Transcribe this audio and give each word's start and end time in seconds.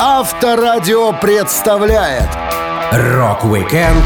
Авторадио 0.00 1.12
представляет 1.12 2.28
Рок-викенд 2.92 4.04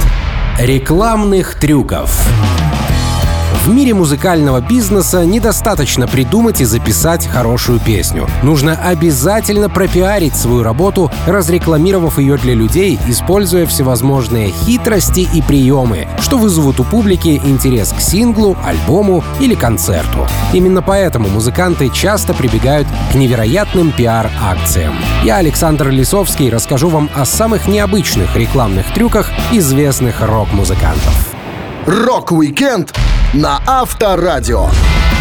рекламных 0.58 1.56
трюков. 1.56 2.18
В 3.52 3.68
мире 3.68 3.94
музыкального 3.94 4.60
бизнеса 4.60 5.24
недостаточно 5.24 6.08
придумать 6.08 6.60
и 6.60 6.64
записать 6.64 7.28
хорошую 7.28 7.78
песню. 7.78 8.26
Нужно 8.42 8.74
обязательно 8.74 9.68
пропиарить 9.68 10.34
свою 10.34 10.64
работу, 10.64 11.12
разрекламировав 11.26 12.18
ее 12.18 12.38
для 12.38 12.54
людей, 12.54 12.98
используя 13.06 13.66
всевозможные 13.66 14.50
хитрости 14.50 15.28
и 15.32 15.40
приемы, 15.42 16.08
что 16.18 16.38
вызовут 16.38 16.80
у 16.80 16.84
публики 16.84 17.40
интерес 17.44 17.92
к 17.92 18.00
синглу, 18.00 18.56
альбому 18.64 19.22
или 19.38 19.54
концерту. 19.54 20.26
Именно 20.52 20.82
поэтому 20.82 21.28
музыканты 21.28 21.88
часто 21.88 22.34
прибегают 22.34 22.88
к 23.12 23.14
невероятным 23.14 23.92
пиар-акциям. 23.92 24.94
Я, 25.22 25.36
Александр 25.36 25.90
Лисовский, 25.90 26.50
расскажу 26.50 26.88
вам 26.88 27.08
о 27.14 27.24
самых 27.24 27.68
необычных 27.68 28.34
рекламных 28.34 28.92
трюках 28.92 29.30
известных 29.52 30.20
рок-музыкантов. 30.20 31.32
Рок-викенд 31.86 32.92
на 33.34 33.62
Авторадио. 33.66 34.68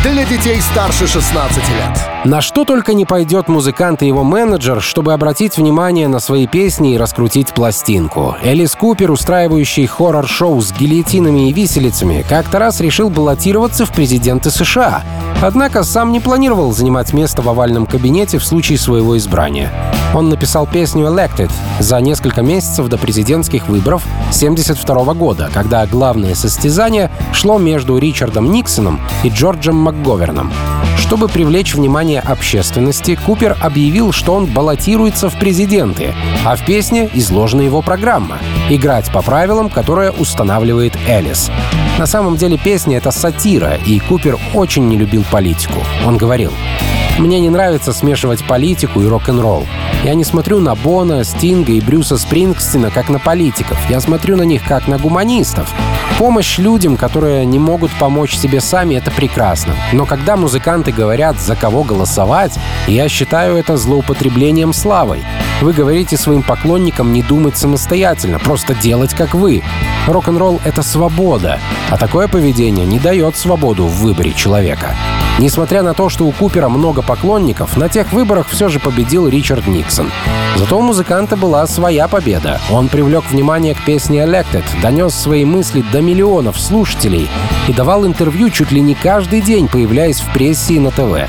Для 0.03 0.25
детей 0.25 0.59
старше 0.61 1.07
16 1.07 1.69
лет. 1.69 2.10
На 2.23 2.39
что 2.39 2.65
только 2.65 2.93
не 2.93 3.05
пойдет 3.05 3.47
музыкант 3.47 4.03
и 4.03 4.07
его 4.07 4.23
менеджер, 4.23 4.79
чтобы 4.79 5.13
обратить 5.13 5.57
внимание 5.57 6.07
на 6.07 6.19
свои 6.19 6.45
песни 6.45 6.93
и 6.93 6.97
раскрутить 6.97 7.47
пластинку. 7.51 8.35
Элис 8.43 8.75
Купер, 8.75 9.09
устраивающий 9.09 9.87
хоррор-шоу 9.87 10.61
с 10.61 10.71
гильотинами 10.71 11.49
и 11.49 11.53
виселицами, 11.53 12.23
как-то 12.29 12.59
раз 12.59 12.79
решил 12.79 13.09
баллотироваться 13.09 13.87
в 13.87 13.91
президенты 13.91 14.51
США. 14.51 15.03
Однако 15.41 15.83
сам 15.83 16.11
не 16.11 16.19
планировал 16.19 16.71
занимать 16.73 17.11
место 17.11 17.41
в 17.41 17.49
овальном 17.49 17.87
кабинете 17.87 18.37
в 18.37 18.45
случае 18.45 18.77
своего 18.77 19.17
избрания. 19.17 19.71
Он 20.13 20.29
написал 20.29 20.67
песню 20.67 21.07
«Elected» 21.07 21.51
за 21.79 21.99
несколько 22.01 22.43
месяцев 22.43 22.87
до 22.87 22.99
президентских 22.99 23.67
выборов 23.67 24.03
1972 24.27 25.13
года, 25.15 25.49
когда 25.51 25.87
главное 25.87 26.35
состязание 26.35 27.09
шло 27.33 27.57
между 27.57 27.97
Ричардом 27.97 28.51
Никсоном 28.51 28.99
и 29.23 29.29
Джорджем 29.29 29.77
МакГоверном. 29.77 30.51
Чтобы 31.11 31.27
привлечь 31.27 31.75
внимание 31.75 32.21
общественности, 32.21 33.15
Купер 33.15 33.57
объявил, 33.59 34.13
что 34.13 34.33
он 34.33 34.45
баллотируется 34.45 35.29
в 35.29 35.37
президенты, 35.37 36.15
а 36.45 36.55
в 36.55 36.65
песне 36.65 37.09
изложена 37.13 37.63
его 37.63 37.81
программа— 37.81 38.37
играть 38.69 39.11
по 39.11 39.21
правилам, 39.21 39.69
которые 39.69 40.11
устанавливает 40.11 40.93
Элис. 41.09 41.51
На 41.99 42.05
самом 42.05 42.37
деле 42.37 42.57
песня— 42.57 42.95
это 42.99 43.11
сатира, 43.11 43.75
и 43.75 43.99
Купер 43.99 44.39
очень 44.53 44.87
не 44.87 44.95
любил 44.95 45.25
политику. 45.29 45.83
Он 46.07 46.15
говорил, 46.15 46.53
мне 47.19 47.41
не 47.41 47.49
нравится 47.49 47.91
смешивать 47.91 48.47
политику 48.47 49.01
и 49.01 49.05
рок-н-ролл. 49.05 49.67
Я 50.05 50.13
не 50.13 50.23
смотрю 50.23 50.59
на 50.59 50.75
Бона, 50.75 51.25
Стинга 51.25 51.73
и 51.73 51.81
Брюса 51.81 52.17
Спрингстина 52.17 52.89
как 52.89 53.09
на 53.09 53.19
политиков. 53.19 53.77
Я 53.89 53.99
смотрю 53.99 54.37
на 54.37 54.43
них 54.43 54.63
как 54.65 54.87
на 54.87 54.97
гуманистов. 54.97 55.73
Помощь 56.21 56.59
людям, 56.59 56.97
которые 56.97 57.45
не 57.45 57.57
могут 57.57 57.89
помочь 57.93 58.35
себе 58.37 58.61
сами, 58.61 58.93
это 58.93 59.09
прекрасно. 59.09 59.73
Но 59.91 60.05
когда 60.05 60.35
музыканты 60.37 60.91
говорят, 60.91 61.41
за 61.41 61.55
кого 61.55 61.83
голосовать, 61.83 62.59
я 62.85 63.09
считаю 63.09 63.57
это 63.57 63.75
злоупотреблением 63.75 64.71
славой. 64.71 65.23
Вы 65.61 65.73
говорите 65.73 66.17
своим 66.17 66.43
поклонникам 66.43 67.11
не 67.11 67.23
думать 67.23 67.57
самостоятельно, 67.57 68.37
просто 68.37 68.75
делать 68.75 69.15
как 69.15 69.33
вы. 69.33 69.63
Рок-н-ролл— 70.05 70.61
это 70.63 70.83
свобода, 70.83 71.59
а 71.89 71.97
такое 71.97 72.27
поведение 72.27 72.85
не 72.85 72.99
дает 72.99 73.35
свободу 73.35 73.87
в 73.87 74.01
выборе 74.01 74.31
человека. 74.31 74.95
Несмотря 75.41 75.81
на 75.81 75.95
то, 75.95 76.07
что 76.07 76.25
у 76.25 76.31
Купера 76.31 76.69
много 76.69 77.01
поклонников, 77.01 77.75
на 77.75 77.89
тех 77.89 78.13
выборах 78.13 78.47
все 78.47 78.69
же 78.69 78.79
победил 78.79 79.27
Ричард 79.27 79.65
Никсон. 79.65 80.11
Зато 80.55 80.77
у 80.77 80.83
музыканта 80.83 81.35
была 81.35 81.65
своя 81.65 82.07
победа. 82.07 82.61
Он 82.69 82.89
привлек 82.89 83.23
внимание 83.27 83.73
к 83.73 83.83
песне 83.83 84.19
«Elected», 84.19 84.63
донес 84.83 85.15
свои 85.15 85.43
мысли 85.43 85.83
до 85.91 85.99
миллионов 85.99 86.59
слушателей 86.59 87.27
и 87.67 87.73
давал 87.73 88.05
интервью 88.05 88.51
чуть 88.51 88.71
ли 88.71 88.81
не 88.81 88.93
каждый 88.93 89.41
день, 89.41 89.67
появляясь 89.67 90.19
в 90.19 90.31
прессе 90.31 90.75
и 90.75 90.79
на 90.79 90.91
ТВ. 90.91 91.27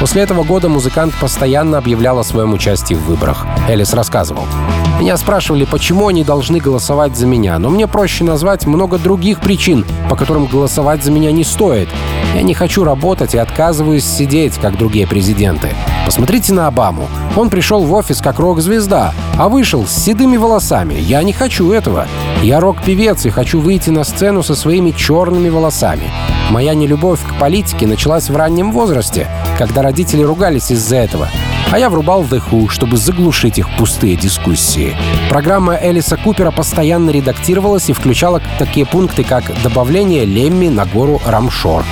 После 0.00 0.20
этого 0.20 0.44
года 0.44 0.68
музыкант 0.68 1.14
постоянно 1.18 1.78
объявлял 1.78 2.18
о 2.18 2.24
своем 2.24 2.52
участии 2.52 2.92
в 2.92 3.04
выборах. 3.04 3.46
Элис 3.66 3.94
рассказывал. 3.94 4.44
Меня 5.00 5.16
спрашивали, 5.16 5.64
почему 5.64 6.08
они 6.08 6.24
должны 6.24 6.58
голосовать 6.58 7.16
за 7.16 7.26
меня, 7.26 7.58
но 7.58 7.70
мне 7.70 7.86
проще 7.86 8.22
назвать 8.22 8.66
много 8.66 8.98
других 8.98 9.40
причин, 9.40 9.86
по 10.10 10.16
которым 10.16 10.44
голосовать 10.44 11.02
за 11.02 11.10
меня 11.10 11.32
не 11.32 11.44
стоит. 11.44 11.88
Я 12.36 12.42
не 12.42 12.52
хочу 12.52 12.84
работать 12.84 13.34
и 13.34 13.38
отказываюсь 13.38 14.04
сидеть, 14.04 14.58
как 14.58 14.76
другие 14.76 15.06
президенты. 15.06 15.70
Посмотрите 16.04 16.52
на 16.52 16.66
Обаму. 16.66 17.08
Он 17.34 17.48
пришел 17.48 17.82
в 17.82 17.94
офис 17.94 18.20
как 18.20 18.38
рок-звезда, 18.38 19.14
а 19.38 19.48
вышел 19.48 19.86
с 19.86 20.04
седыми 20.04 20.36
волосами. 20.36 20.92
Я 20.92 21.22
не 21.22 21.32
хочу 21.32 21.72
этого. 21.72 22.06
Я 22.42 22.60
рок-певец 22.60 23.24
и 23.24 23.30
хочу 23.30 23.58
выйти 23.58 23.88
на 23.88 24.04
сцену 24.04 24.42
со 24.42 24.54
своими 24.54 24.90
черными 24.90 25.48
волосами. 25.48 26.10
Моя 26.50 26.74
нелюбовь 26.74 27.20
к 27.26 27.40
политике 27.40 27.86
началась 27.86 28.28
в 28.28 28.36
раннем 28.36 28.70
возрасте, 28.70 29.28
когда 29.56 29.80
родители 29.80 30.20
ругались 30.20 30.70
из-за 30.70 30.96
этого. 30.96 31.28
А 31.70 31.78
я 31.78 31.90
врубал 31.90 32.22
The 32.22 32.42
Who, 32.50 32.68
чтобы 32.68 32.96
заглушить 32.96 33.58
их 33.58 33.68
пустые 33.76 34.16
дискуссии. 34.16 34.96
Программа 35.28 35.76
Элиса 35.80 36.16
Купера 36.16 36.50
постоянно 36.50 37.10
редактировалась 37.10 37.90
и 37.90 37.92
включала 37.92 38.40
такие 38.58 38.86
пункты, 38.86 39.24
как 39.24 39.50
добавление 39.62 40.24
Лемми 40.24 40.68
на 40.68 40.86
гору 40.86 41.20
Рамшор, 41.26 41.84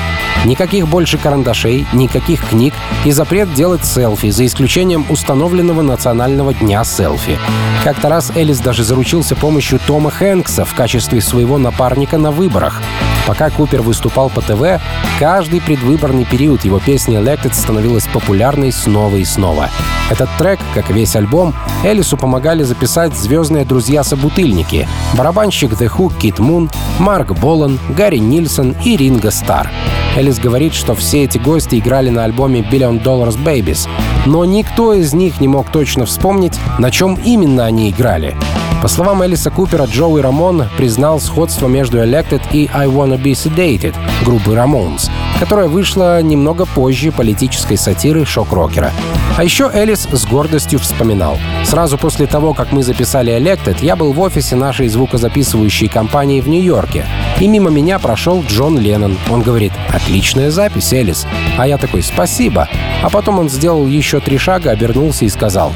Никаких 0.45 0.89
больше 0.89 1.17
карандашей, 1.17 1.87
никаких 1.95 2.47
книг 2.47 2.75
и 3.05 3.11
запрет 3.13 3.53
делать 3.55 3.85
селфи, 3.85 4.31
за 4.31 4.45
исключением 4.45 5.07
установленного 5.09 5.81
национального 5.81 6.53
дня 6.53 6.85
селфи. 6.85 7.39
Как-то 7.83 8.11
раз 8.11 8.31
Элис 8.35 8.59
даже 8.59 8.85
заручился 8.85 9.37
помощью 9.37 9.81
Тома 9.87 10.11
Хэнкса 10.11 10.65
в 10.67 10.75
качестве 10.75 11.23
своего 11.23 11.57
напарника 11.57 12.19
на 12.19 12.31
выборах. 12.31 12.83
Пока 13.27 13.51
Купер 13.51 13.81
выступал 13.81 14.29
по 14.29 14.43
ТВ, 14.43 14.81
каждый 15.19 15.61
предвыборный 15.61 16.25
период 16.25 16.65
его 16.65 16.79
песни 16.79 17.19
«Elected» 17.19 17.55
становилась 17.55 18.07
популярной 18.07 18.71
снова 18.71 19.17
и 19.17 19.25
снова. 19.25 19.71
Этот 20.11 20.29
трек, 20.37 20.61
как 20.75 20.91
и 20.91 20.93
весь 20.93 21.17
альбом, 21.17 21.55
Элису 21.83 22.19
помогали 22.19 22.63
записать 22.63 23.17
звездные 23.17 23.65
друзья-собутыльники— 23.65 24.87
барабанщик 25.15 25.73
The 25.73 25.91
Who 25.91 26.13
Кит 26.19 26.39
Мун, 26.39 26.71
Марк 26.99 27.33
Болан, 27.39 27.79
Гарри 27.97 28.19
Нильсон 28.19 28.77
и 28.85 28.97
Ринго 28.97 29.31
Стар. 29.31 29.71
Элис 30.17 30.39
говорит, 30.39 30.75
что 30.75 30.95
все 30.95 31.25
эти 31.25 31.39
гости 31.39 31.77
играли 31.77 32.11
на 32.11 32.25
альбоме 32.25 32.61
Billion 32.61 33.03
Dollars 33.03 33.43
Babies, 33.43 33.89
но 34.27 34.45
никто 34.45 34.93
из 34.93 35.15
них 35.15 35.41
не 35.41 35.49
мог 35.49 35.71
точно 35.73 36.05
вспомнить, 36.05 36.59
на 36.79 36.91
чем 36.91 37.15
именно 37.25 37.65
они 37.65 37.91
играли. 37.91 38.37
По 38.85 38.89
словам 38.89 39.25
Элиса 39.25 39.51
Купера, 39.51 39.85
Джоуи 39.85 40.21
Рамон 40.21 40.65
признал 40.77 41.19
сходство 41.19 41.69
между 41.69 42.05
Elected 42.05 42.43
и 42.53 42.69
I 42.71 42.87
Wanna 42.87 43.19
Be 43.19 43.33
Sedated 43.33 43.95
группы 44.27 44.51
Ramones, 44.51 45.11
которая 45.41 45.69
вышла 45.69 46.21
немного 46.21 46.67
позже 46.67 47.11
политической 47.11 47.79
сатиры 47.79 48.27
шок-рокера. 48.27 48.93
А 49.39 49.43
еще 49.43 49.71
Элис 49.73 50.07
с 50.13 50.27
гордостью 50.27 50.79
вспоминал. 50.79 51.39
Сразу 51.65 51.97
после 51.97 52.27
того, 52.27 52.53
как 52.53 52.73
мы 52.73 52.83
записали 52.83 53.35
Elected, 53.35 53.79
я 53.81 53.97
был 53.97 54.13
в 54.13 54.21
офисе 54.21 54.55
нашей 54.55 54.89
звукозаписывающей 54.89 55.89
компании 55.89 56.43
в 56.43 56.49
Нью-Йорке. 56.51 57.07
И 57.41 57.49
мимо 57.49 57.71
меня 57.71 57.99
прошел 57.99 58.45
Джон 58.47 58.79
Леннон. 58.79 59.17
Он 59.31 59.41
говорит, 59.41 59.73
отличная 59.95 60.51
запись, 60.51 60.93
Элис. 60.93 61.27
А 61.57 61.67
я 61.67 61.79
такой, 61.79 62.03
спасибо. 62.03 62.69
А 63.03 63.09
потом 63.09 63.39
он 63.39 63.49
сделал 63.49 63.87
еще 63.87 64.21
три 64.21 64.37
шага, 64.37 64.73
обернулся 64.73 65.25
и 65.25 65.31
сказал, 65.31 65.73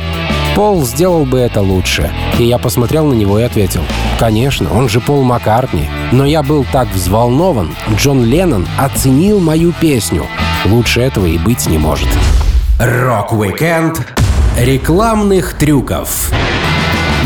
Пол 0.58 0.84
сделал 0.84 1.24
бы 1.24 1.38
это 1.38 1.60
лучше. 1.60 2.12
И 2.36 2.42
я 2.42 2.58
посмотрел 2.58 3.06
на 3.06 3.14
него 3.14 3.38
и 3.38 3.44
ответил, 3.44 3.82
конечно, 4.19 4.76
он 4.76 4.88
же 4.88 5.00
Пол 5.00 5.22
Маккартни. 5.22 5.88
Но 6.10 6.26
я 6.26 6.42
был 6.42 6.66
так 6.72 6.88
взволнован, 6.88 7.76
Джон 7.94 8.24
Леннон 8.24 8.66
оценил 8.76 9.38
мою 9.38 9.72
песню. 9.72 10.26
Лучше 10.64 11.00
этого 11.00 11.26
и 11.26 11.38
быть 11.38 11.69
не 11.69 11.78
может. 11.78 12.08
Рок-викенд 12.80 14.04
рекламных 14.58 15.56
трюков 15.56 16.32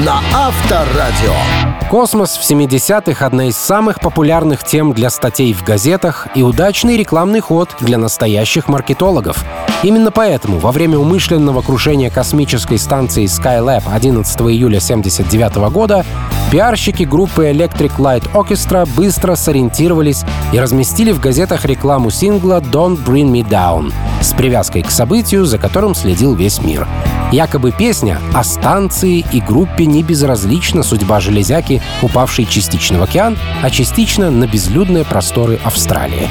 на 0.05 0.21
Авторадио. 0.35 1.72
Космос 1.93 2.39
в 2.39 2.51
70-х— 2.51 3.27
одна 3.27 3.49
из 3.49 3.57
самых 3.59 4.01
популярных 4.01 4.65
тем 4.65 4.95
для 4.95 5.11
статей 5.11 5.53
в 5.53 5.63
газетах 5.63 6.27
и 6.35 6.43
удачный 6.43 6.97
рекламный 6.97 7.41
ход 7.41 7.69
для 7.81 7.99
настоящих 7.99 8.67
маркетологов. 8.67 9.45
Именно 9.83 10.11
поэтому 10.11 10.59
во 10.59 10.73
время 10.73 10.97
умышленного 10.97 11.61
крушения 11.61 12.09
космической 12.09 12.79
станции 12.79 13.25
Skylab 13.25 13.83
11 13.93 14.41
июля 14.41 14.79
1979 14.79 15.71
года 15.71 16.07
пиарщики 16.53 17.05
группы 17.05 17.47
Electric 17.47 17.97
Light 17.97 18.31
Orchestra 18.35 18.87
быстро 18.95 19.37
сориентировались 19.37 20.23
и 20.53 20.59
разместили 20.59 21.11
в 21.11 21.19
газетах 21.19 21.65
рекламу 21.65 22.11
сингла 22.11 22.61
«Don't 22.61 23.03
Bring 23.03 23.33
Me 23.33 23.43
Down» 23.43 23.91
с 24.21 24.35
привязкой 24.35 24.83
к 24.83 24.91
событию, 24.91 25.47
за 25.47 25.57
которым 25.57 25.95
следил 25.95 26.35
весь 26.35 26.61
мир. 26.61 26.87
Якобы 27.33 27.73
песня 27.73 28.19
о 28.35 28.45
станции 28.45 29.25
и 29.33 29.41
группе 29.41 29.87
не 29.87 30.03
безразлична 30.03 30.83
судьба 30.83 31.21
железяки, 31.21 31.81
упавшей 32.03 32.45
частично 32.45 32.99
в 32.99 33.03
океан, 33.03 33.39
а 33.63 33.71
частично 33.71 34.31
на 34.31 34.47
безлюдные 34.47 35.07
просторы 35.07 35.59
Австралии. 35.65 36.29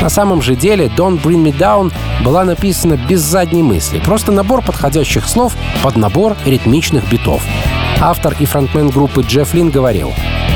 На 0.00 0.08
самом 0.08 0.40
же 0.40 0.54
деле 0.54 0.86
«Don't 0.96 1.20
Bring 1.20 1.42
Me 1.42 1.52
Down» 1.52 1.92
была 2.24 2.44
написана 2.44 2.96
без 2.96 3.22
задней 3.22 3.64
мысли, 3.64 3.98
просто 3.98 4.30
набор 4.30 4.62
подходящих 4.62 5.26
слов 5.26 5.56
под 5.82 5.96
набор 5.96 6.36
ритмичных 6.46 7.10
битов. 7.10 7.42
Автор 8.00 8.36
и 8.38 8.44
фронтмен 8.44 8.90
группы 8.90 9.22
Джефф 9.22 9.54
Лин 9.54 9.70
говорил, 9.70 10.12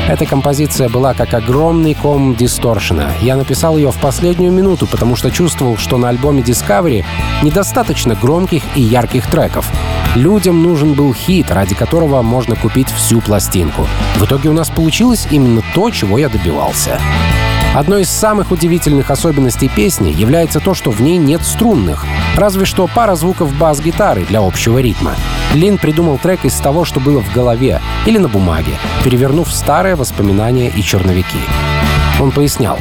эта 0.07 0.25
композиция 0.25 0.89
была 0.89 1.13
как 1.13 1.33
огромный 1.33 1.93
ком 1.93 2.35
дисторшена. 2.35 3.11
Я 3.21 3.35
написал 3.35 3.77
ее 3.77 3.91
в 3.91 3.99
последнюю 3.99 4.51
минуту, 4.51 4.87
потому 4.87 5.15
что 5.15 5.29
чувствовал, 5.29 5.77
что 5.77 5.97
на 5.97 6.09
альбоме 6.09 6.41
Discovery 6.41 7.05
недостаточно 7.43 8.15
громких 8.15 8.63
и 8.75 8.81
ярких 8.81 9.27
треков. 9.27 9.69
Людям 10.15 10.63
нужен 10.63 10.93
был 10.93 11.13
хит, 11.13 11.51
ради 11.51 11.75
которого 11.75 12.21
можно 12.23 12.55
купить 12.55 12.89
всю 12.89 13.21
пластинку. 13.21 13.87
В 14.15 14.25
итоге 14.25 14.49
у 14.49 14.53
нас 14.53 14.69
получилось 14.69 15.27
именно 15.29 15.61
то, 15.75 15.91
чего 15.91 16.17
я 16.17 16.29
добивался. 16.29 16.99
Одной 17.75 18.01
из 18.01 18.09
самых 18.09 18.49
удивительных 18.49 19.11
особенностей 19.11 19.69
песни 19.69 20.09
является 20.09 20.59
то, 20.59 20.73
что 20.73 20.89
в 20.89 21.01
ней 21.01 21.17
нет 21.17 21.43
струнных, 21.43 22.03
разве 22.35 22.65
что 22.65 22.87
пара 22.87 23.13
звуков 23.13 23.55
бас-гитары 23.55 24.25
для 24.25 24.39
общего 24.39 24.79
ритма. 24.79 25.13
Лин 25.53 25.77
придумал 25.77 26.17
трек 26.19 26.45
из 26.45 26.55
того, 26.59 26.85
что 26.85 26.99
было 26.99 27.21
в 27.21 27.33
голове 27.33 27.81
или 28.05 28.17
на 28.17 28.27
бумаге, 28.27 28.73
перевернув 29.03 29.51
старые 29.51 29.95
воспоминания 29.95 30.69
и 30.69 30.83
черновики. 30.83 31.39
Он 32.21 32.31
пояснял. 32.31 32.77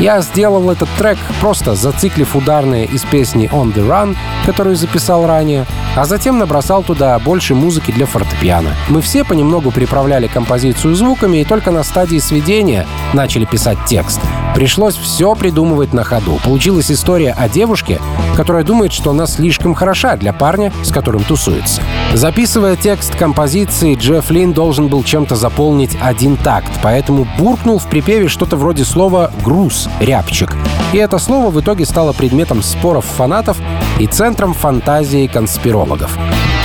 Я 0.00 0.20
сделал 0.22 0.70
этот 0.70 0.88
трек, 0.98 1.18
просто 1.40 1.74
зациклив 1.74 2.34
ударные 2.34 2.86
из 2.86 3.04
песни 3.04 3.48
«On 3.52 3.72
the 3.72 3.86
Run», 3.86 4.16
которую 4.46 4.74
записал 4.74 5.26
ранее, 5.26 5.66
а 5.96 6.04
затем 6.04 6.38
набросал 6.38 6.82
туда 6.82 7.18
больше 7.18 7.54
музыки 7.54 7.90
для 7.90 8.06
фортепиано. 8.06 8.70
Мы 8.88 9.00
все 9.00 9.24
понемногу 9.24 9.70
приправляли 9.70 10.26
композицию 10.26 10.94
звуками 10.94 11.38
и 11.38 11.44
только 11.44 11.70
на 11.70 11.82
стадии 11.82 12.18
сведения 12.18 12.86
начали 13.12 13.44
писать 13.44 13.78
текст. 13.86 14.20
Пришлось 14.54 14.96
все 14.96 15.34
придумывать 15.34 15.92
на 15.92 16.04
ходу. 16.04 16.38
Получилась 16.44 16.90
история 16.90 17.32
о 17.32 17.48
девушке, 17.48 18.00
которая 18.36 18.64
думает, 18.64 18.92
что 18.92 19.10
она 19.10 19.26
слишком 19.26 19.74
хороша 19.74 20.16
для 20.16 20.32
парня, 20.32 20.72
с 20.82 20.90
которым 20.90 21.22
тусуется. 21.24 21.82
Записывая 22.14 22.76
текст 22.76 23.14
композиции, 23.16 23.94
Джефф 23.94 24.30
Лин 24.30 24.52
должен 24.52 24.88
был 24.88 25.04
чем-то 25.04 25.36
заполнить 25.36 25.96
один 26.00 26.36
такт, 26.36 26.70
поэтому 26.82 27.26
буркнул 27.38 27.78
в 27.78 27.86
припеве 27.86 28.28
что-то 28.28 28.56
вроде 28.56 28.84
слова 28.84 29.30
«груз», 29.42 29.88
«рябчик». 30.00 30.56
И 30.92 30.98
это 30.98 31.18
слово 31.18 31.50
в 31.50 31.60
итоге 31.60 31.86
стало 31.86 32.12
предметом 32.12 32.62
споров 32.62 33.04
фанатов 33.04 33.58
и 33.98 34.06
центром 34.06 34.54
фантазии 34.54 35.28
конспирологов. 35.28 36.18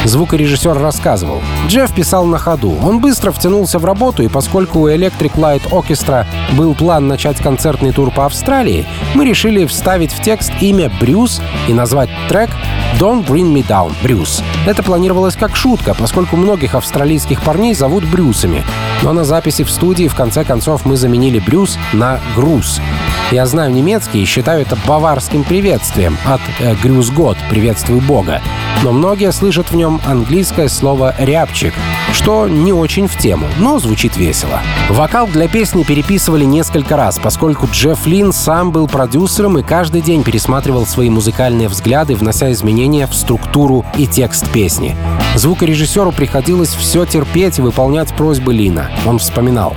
Звукорежиссер 0.06 0.80
рассказывал. 0.80 1.42
Джефф 1.68 1.94
писал 1.94 2.26
на 2.26 2.38
ходу. 2.38 2.78
Он 2.84 3.00
быстро 3.00 3.32
втянулся 3.32 3.80
в 3.80 3.86
работу, 3.86 4.24
и 4.24 4.28
поскольку 4.28 4.82
у 4.82 4.88
Electric 4.88 5.34
Light 5.36 5.70
Orchestra 5.72 6.26
был 6.54 6.76
план 6.76 7.08
начать 7.08 7.38
концертный 7.38 7.92
тур 7.92 8.12
по 8.12 8.26
Австралии, 8.26 8.86
мы 9.16 9.26
решили 9.26 9.66
вставить 9.66 10.12
в 10.12 10.22
текст 10.22 10.52
имя 10.60 10.92
Брюс 11.00 11.42
и 11.68 11.74
назвать 11.74 12.10
трек 12.30 12.52
«Don't 13.00 13.26
Bring 13.26 13.52
Me 13.52 13.66
Down, 13.66 13.94
Брюс». 14.04 14.44
Это 14.68 14.84
планировалось 14.84 15.36
как 15.36 15.56
шутка, 15.56 15.96
поскольку 15.96 16.36
многих 16.36 16.76
австралийских 16.76 17.42
парней 17.42 17.74
зовут 17.74 18.04
Брюсами. 18.06 18.64
Но 19.02 19.12
на 19.12 19.24
записи 19.24 19.64
в 19.64 19.72
студии 19.72 20.08
в 20.08 20.16
конце 20.16 20.44
концов 20.44 20.86
мы 20.86 20.98
заменили 20.98 21.40
Брюс 21.40 21.80
на 21.94 22.20
Груз. 22.36 22.80
Я 23.32 23.48
знаю 23.48 23.72
немецкий 23.72 24.22
и 24.22 24.26
считаю 24.26 24.62
это 24.62 24.78
баварским 24.88 25.44
приветствием 25.44 26.16
от 26.26 26.42
э, 26.60 26.76
«Грюз 26.84 27.10
год»— 27.10 27.36
«Приветствуй 27.50 28.00
Бога». 28.00 28.40
Но 28.84 28.92
многие 28.92 29.32
слышат 29.32 29.72
в 29.72 29.76
нем 29.76 30.00
английское 30.06 30.70
слово 30.70 31.16
«рябчик», 31.18 31.74
что 32.14 32.48
не 32.48 32.72
очень 32.72 33.08
в 33.08 33.18
тему, 33.18 33.48
но 33.58 33.80
звучит 33.80 34.16
весело. 34.16 34.62
Вокал 34.90 35.28
для 35.28 35.48
песни 35.48 35.82
переписывали 35.82 36.46
несколько 36.46 36.96
раз, 36.96 37.18
поскольку 37.18 37.68
Джефф 37.72 38.06
Лин 38.06 38.32
сам 38.32 38.72
был 38.72 38.88
продюсером 38.88 39.58
и 39.58 39.64
каждый 39.64 40.02
день 40.02 40.24
пересматривал 40.24 40.86
свои 40.86 41.10
музыкальные 41.10 41.68
взгляды, 41.68 42.16
внося 42.16 42.52
изменения 42.52 43.08
в 43.08 43.16
структуру 43.16 43.84
и 43.98 44.06
текст 44.06 44.48
песни. 44.52 44.96
Звукорежиссеру 45.36 46.12
приходилось 46.12 46.76
все 46.76 47.06
терпеть 47.06 47.58
и 47.58 47.64
выполнять 47.64 48.14
просьбы 48.14 48.54
Лина. 48.54 48.92
Он 49.08 49.18
вспоминал. 49.18 49.76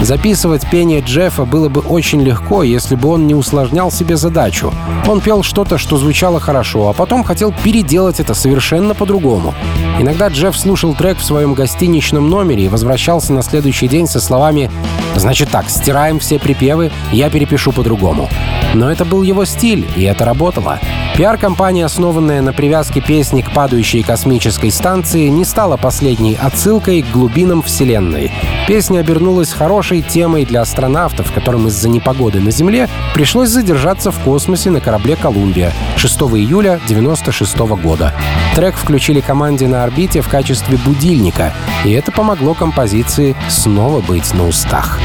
Записывать 0.00 0.68
пение 0.70 1.00
Джеффа 1.00 1.44
было 1.44 1.68
бы 1.68 1.80
очень 1.80 2.22
легко, 2.22 2.62
если 2.62 2.94
бы 2.94 3.08
он 3.08 3.26
не 3.26 3.34
усложнял 3.34 3.92
себе 3.92 4.16
задачу. 4.16 4.72
Он 5.06 5.20
пел 5.20 5.42
что-то, 5.42 5.78
что 5.78 5.96
звучало 5.96 6.40
хорошо, 6.40 6.88
а 6.88 6.92
потом 6.92 7.22
хотел 7.22 7.52
переделать 7.52 8.20
это 8.20 8.34
совершенно 8.34 8.94
по-другому. 8.94 9.54
Иногда 9.98 10.28
Джефф 10.28 10.56
слушал 10.56 10.94
трек 10.94 11.18
в 11.18 11.24
своем 11.24 11.54
гостиничном 11.54 12.30
номере 12.30 12.64
и 12.64 12.68
возвращался 12.68 13.32
на 13.32 13.42
следующий 13.42 13.88
день 13.88 14.06
со 14.06 14.20
словами 14.20 14.70
«Значит 15.16 15.50
так, 15.50 15.68
стираем 15.68 16.18
все 16.18 16.38
припевы, 16.38 16.90
я 17.12 17.30
перепишу 17.30 17.72
по-другому». 17.72 18.28
Но 18.74 18.90
это 18.90 19.04
был 19.04 19.22
его 19.22 19.44
стиль, 19.44 19.88
и 19.96 20.04
это 20.04 20.24
работало. 20.24 20.78
Пиар-компания, 21.16 21.84
основанная 21.84 22.40
на 22.40 22.52
привязке 22.52 23.00
песни 23.00 23.42
к 23.42 23.50
падающей 23.50 24.02
космической 24.02 24.70
станции, 24.70 25.26
не 25.26 25.44
стала 25.44 25.76
последней 25.76 26.36
отсылкой 26.40 27.02
к 27.02 27.10
глубинам 27.10 27.62
Вселенной. 27.62 28.32
Песня 28.68 29.00
обернулась 29.00 29.52
хорошей 29.52 30.02
темой 30.02 30.44
для 30.46 30.60
астронавтов, 30.60 31.32
которым 31.32 31.66
из-за 31.66 31.88
непогоды 31.88 32.40
на 32.40 32.50
Земле 32.52 32.88
пришлось 33.12 33.48
задержаться 33.48 34.12
в 34.12 34.18
космосе 34.20 34.70
на 34.70 34.80
корабле 34.80 35.16
«Колумбия» 35.16 35.72
6 35.96 36.14
июля 36.20 36.74
1996 36.84 37.58
года. 37.82 38.14
Трек 38.54 38.74
включили 38.74 39.20
команде 39.20 39.68
на 39.68 39.84
орбите 39.84 40.20
в 40.20 40.28
качестве 40.28 40.76
будильника, 40.78 41.52
и 41.84 41.92
это 41.92 42.10
помогло 42.10 42.54
композиции 42.54 43.36
снова 43.48 44.00
быть 44.00 44.34
на 44.34 44.46
устах. 44.46 44.98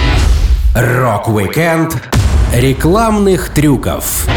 Рок-викенд 0.74 2.01
рекламных 2.53 3.50
трюков 3.50 4.27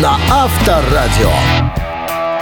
на 0.00 0.16
Авторадио. 0.30 1.69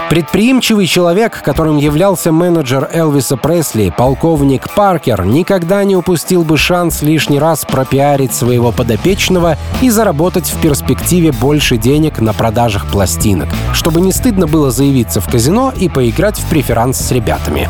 Предприимчивый 0.09 0.87
человек, 0.87 1.43
которым 1.43 1.77
являлся 1.77 2.33
менеджер 2.33 2.89
Элвиса 2.91 3.37
Пресли, 3.37 3.93
полковник 3.95 4.73
Паркер, 4.75 5.27
никогда 5.27 5.85
не 5.85 5.97
упустил 5.97 6.45
бы 6.45 6.57
шанс 6.57 7.03
лишний 7.03 7.39
раз 7.39 7.67
пропиарить 7.67 8.33
своего 8.33 8.73
подопечного 8.73 9.59
и 9.83 9.91
заработать 9.91 10.49
в 10.49 10.59
перспективе 10.63 11.33
больше 11.33 11.77
денег 11.77 12.21
на 12.21 12.33
продажах 12.33 12.91
пластинок, 12.91 13.51
чтобы 13.75 14.01
не 14.01 14.13
стыдно 14.13 14.47
было 14.47 14.71
заявиться 14.71 15.21
в 15.21 15.29
казино 15.31 15.75
и 15.77 15.91
поиграть 15.91 16.39
в 16.39 16.49
преферанс 16.49 16.97
с 16.97 17.11
ребятами. 17.13 17.69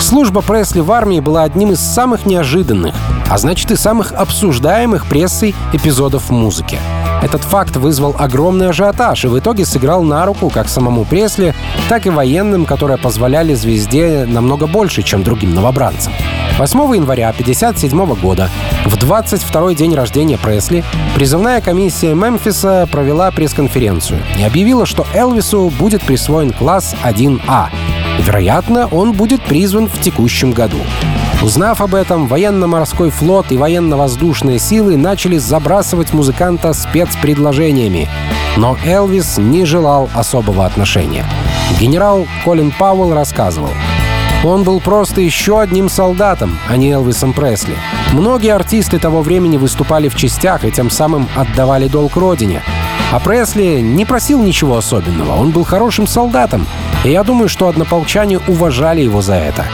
Служба 0.00 0.42
Пресли 0.42 0.80
в 0.80 0.92
армии 0.92 1.18
была 1.18 1.42
одним 1.42 1.72
из 1.72 1.80
самых 1.80 2.24
неожиданных, 2.24 2.94
а 3.28 3.36
значит 3.36 3.72
и 3.72 3.76
самых 3.76 4.12
обсуждаемых 4.12 5.06
прессой 5.06 5.56
эпизодов 5.72 6.28
в 6.28 6.30
музыке. 6.30 6.78
Этот 7.22 7.42
факт 7.42 7.76
вызвал 7.76 8.14
огромный 8.18 8.70
ажиотаж 8.70 9.24
и 9.24 9.28
в 9.28 9.38
итоге 9.38 9.66
сыграл 9.66 10.02
на 10.02 10.24
руку 10.24 10.48
как 10.48 10.68
самому 10.68 11.04
Пресли, 11.04 11.54
так 11.88 12.06
и 12.06 12.10
военным, 12.10 12.64
которые 12.64 12.98
позволяли 12.98 13.54
звезде 13.54 14.24
намного 14.26 14.66
больше, 14.66 15.02
чем 15.02 15.22
другим 15.22 15.54
новобранцам. 15.54 16.12
8 16.58 16.78
января 16.96 17.28
1957 17.30 18.14
года, 18.20 18.50
в 18.84 18.94
22-й 18.96 19.74
день 19.74 19.94
рождения 19.94 20.38
Пресли, 20.38 20.84
призывная 21.14 21.60
комиссия 21.60 22.14
Мемфиса 22.14 22.88
провела 22.90 23.30
пресс-конференцию 23.30 24.20
и 24.38 24.42
объявила, 24.42 24.86
что 24.86 25.06
Элвису 25.14 25.70
будет 25.78 26.02
присвоен 26.02 26.52
класс 26.52 26.94
1А. 27.02 27.68
Вероятно, 28.20 28.86
он 28.88 29.12
будет 29.12 29.42
призван 29.42 29.88
в 29.88 30.00
текущем 30.00 30.52
году. 30.52 30.78
Узнав 31.42 31.80
об 31.80 31.94
этом, 31.94 32.26
военно-морской 32.26 33.08
флот 33.10 33.50
и 33.50 33.56
военно-воздушные 33.56 34.58
силы 34.58 34.98
начали 34.98 35.38
забрасывать 35.38 36.12
музыканта 36.12 36.74
спецпредложениями. 36.74 38.10
Но 38.58 38.76
Элвис 38.84 39.38
не 39.38 39.64
желал 39.64 40.10
особого 40.14 40.66
отношения. 40.66 41.24
Генерал 41.80 42.26
Колин 42.44 42.72
Пауэлл 42.78 43.14
рассказывал. 43.14 43.70
Он 44.44 44.64
был 44.64 44.80
просто 44.80 45.22
еще 45.22 45.60
одним 45.60 45.88
солдатом, 45.88 46.58
а 46.68 46.76
не 46.76 46.90
Элвисом 46.90 47.32
Пресли. 47.32 47.76
Многие 48.12 48.54
артисты 48.54 48.98
того 48.98 49.22
времени 49.22 49.56
выступали 49.56 50.08
в 50.08 50.16
частях 50.16 50.64
и 50.64 50.70
тем 50.70 50.90
самым 50.90 51.26
отдавали 51.36 51.88
долг 51.88 52.16
родине. 52.16 52.62
А 53.12 53.18
Пресли 53.18 53.80
не 53.80 54.04
просил 54.04 54.42
ничего 54.42 54.76
особенного, 54.76 55.36
он 55.36 55.50
был 55.50 55.64
хорошим 55.64 56.06
солдатом, 56.06 56.66
и 57.04 57.10
я 57.10 57.24
думаю, 57.24 57.48
что 57.48 57.68
однополчане 57.68 58.40
уважали 58.46 59.00
его 59.00 59.22
за 59.22 59.34
это. 59.34 59.64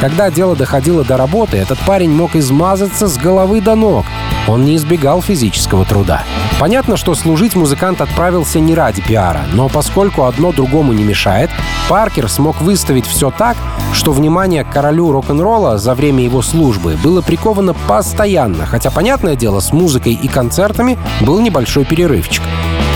Когда 0.00 0.30
дело 0.30 0.56
доходило 0.56 1.04
до 1.04 1.18
работы, 1.18 1.58
этот 1.58 1.78
парень 1.80 2.10
мог 2.10 2.34
измазаться 2.34 3.06
с 3.06 3.18
головы 3.18 3.60
до 3.60 3.74
ног. 3.74 4.06
Он 4.48 4.64
не 4.64 4.76
избегал 4.76 5.20
физического 5.20 5.84
труда. 5.84 6.22
Понятно, 6.58 6.96
что 6.96 7.14
служить 7.14 7.54
музыкант 7.54 8.00
отправился 8.00 8.60
не 8.60 8.74
ради 8.74 9.02
пиара, 9.02 9.42
но 9.52 9.68
поскольку 9.68 10.24
одно 10.24 10.52
другому 10.52 10.92
не 10.92 11.04
мешает, 11.04 11.50
Паркер 11.88 12.28
смог 12.28 12.60
выставить 12.62 13.06
все 13.06 13.30
так, 13.30 13.56
что 13.92 14.12
внимание 14.12 14.64
к 14.64 14.70
королю 14.70 15.12
рок-н-ролла 15.12 15.76
за 15.76 15.94
время 15.94 16.24
его 16.24 16.40
службы 16.40 16.96
было 17.02 17.20
приковано 17.20 17.74
постоянно, 17.74 18.64
хотя, 18.64 18.90
понятное 18.90 19.36
дело, 19.36 19.60
с 19.60 19.72
музыкой 19.72 20.14
и 20.14 20.28
концертами 20.28 20.98
был 21.20 21.40
небольшой 21.40 21.84
перерывчик. 21.84 22.42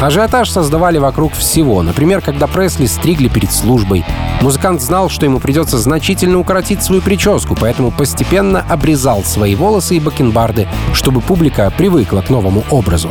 Ажиотаж 0.05 0.51
создавали 0.51 0.99
вокруг 0.99 1.33
всего. 1.33 1.81
Например, 1.81 2.21
когда 2.21 2.47
Пресли 2.47 2.85
стригли 2.85 3.29
перед 3.29 3.51
службой. 3.51 4.05
Музыкант 4.43 4.83
знал, 4.83 5.09
что 5.09 5.25
ему 5.25 5.41
придется 5.41 5.79
значительно 5.79 6.39
укоротить 6.39 6.83
свою 6.83 7.01
прическу, 7.01 7.57
поэтому 7.59 7.91
постепенно 7.91 8.61
обрезал 8.69 9.25
свои 9.25 9.55
волосы 9.55 9.97
и 9.97 10.01
бакенбарды, 10.01 10.69
чтобы 10.93 11.23
публика 11.23 11.73
привыкла 11.75 12.21
к 12.21 12.29
новому 12.29 12.65
образу. 12.71 13.09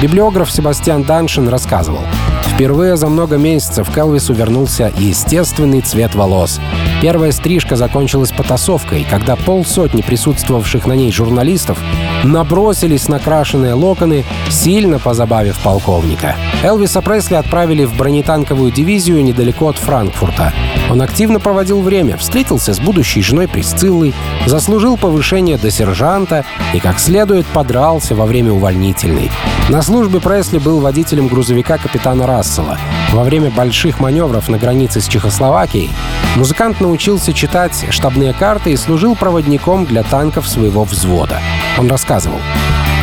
Библиограф 0.00 0.50
Себастьян 0.50 1.02
Даншин 1.02 1.46
рассказывал. 1.46 2.04
Впервые 2.54 2.96
за 2.96 3.08
много 3.08 3.36
месяцев 3.36 3.96
Элвису 3.96 4.34
вернулся 4.34 4.92
естественный 4.98 5.80
цвет 5.80 6.14
волос. 6.14 6.60
Первая 7.00 7.32
стрижка 7.32 7.76
закончилась 7.76 8.32
потасовкой, 8.32 9.06
когда 9.08 9.36
полсотни 9.36 10.02
присутствовавших 10.02 10.86
на 10.86 10.92
ней 10.92 11.10
журналистов 11.10 11.78
набросились 12.24 13.08
на 13.08 13.18
крашеные 13.18 13.72
локоны, 13.72 14.24
сильно 14.50 14.98
позабавив 14.98 15.58
полковника. 15.60 16.36
Элвиса 16.62 17.00
Пресли 17.00 17.36
отправили 17.36 17.84
в 17.86 17.96
бронетанковую 17.96 18.70
дивизию 18.70 19.24
недалеко 19.24 19.68
от 19.68 19.76
Франкфурта. 19.76 20.52
Он 20.90 21.00
активно 21.00 21.40
проводил 21.40 21.80
время, 21.80 22.16
встретился 22.18 22.74
с 22.74 22.80
будущей 22.80 23.22
женой 23.22 23.48
Присциллой, 23.48 24.12
заслужил 24.46 24.96
повышение 24.96 25.56
до 25.56 25.70
сержанта 25.70 26.44
и 26.74 26.80
как 26.80 26.98
следует 26.98 27.46
подрался 27.46 28.14
во 28.14 28.26
время 28.26 28.52
увольнительной. 28.52 29.30
На 29.68 29.82
службе 29.82 30.20
Пресли 30.20 30.58
был 30.58 30.80
водителем 30.80 31.28
грузовика 31.28 31.78
капитана 31.78 32.26
Рассела. 32.40 32.78
Во 33.12 33.22
время 33.22 33.50
больших 33.50 34.00
маневров 34.00 34.48
на 34.48 34.56
границе 34.56 35.02
с 35.02 35.08
Чехословакией 35.08 35.90
музыкант 36.36 36.80
научился 36.80 37.34
читать 37.34 37.84
штабные 37.90 38.32
карты 38.32 38.72
и 38.72 38.76
служил 38.76 39.14
проводником 39.14 39.84
для 39.84 40.02
танков 40.02 40.48
своего 40.48 40.84
взвода. 40.84 41.38
Он 41.78 41.90
рассказывал. 41.90 42.38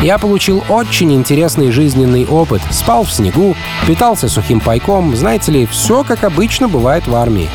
Я 0.02 0.18
получил 0.18 0.64
очень 0.68 1.12
интересный 1.12 1.70
жизненный 1.70 2.26
опыт. 2.26 2.62
Спал 2.72 3.04
в 3.04 3.12
снегу, 3.12 3.54
питался 3.86 4.28
сухим 4.28 4.58
пайком. 4.58 5.14
Знаете 5.14 5.52
ли, 5.52 5.66
все 5.66 6.02
как 6.02 6.24
обычно 6.24 6.66
бывает 6.66 7.06
в 7.06 7.14
армии. 7.14 7.48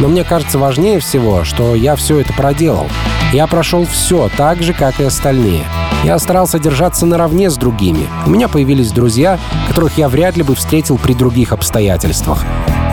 Но 0.00 0.08
мне 0.08 0.24
кажется 0.24 0.58
важнее 0.58 1.00
всего, 1.00 1.44
что 1.44 1.74
я 1.74 1.96
все 1.96 2.18
это 2.18 2.32
проделал. 2.32 2.86
Я 3.32 3.46
прошел 3.46 3.84
все 3.84 4.30
так 4.36 4.62
же, 4.62 4.72
как 4.72 5.00
и 5.00 5.04
остальные. 5.04 5.64
Я 6.04 6.18
старался 6.18 6.58
держаться 6.58 7.06
наравне 7.06 7.50
с 7.50 7.56
другими. 7.56 8.06
У 8.24 8.30
меня 8.30 8.48
появились 8.48 8.92
друзья, 8.92 9.38
которых 9.68 9.98
я 9.98 10.08
вряд 10.08 10.36
ли 10.36 10.42
бы 10.42 10.54
встретил 10.54 10.96
при 10.98 11.12
других 11.12 11.52
обстоятельствах. 11.52 12.44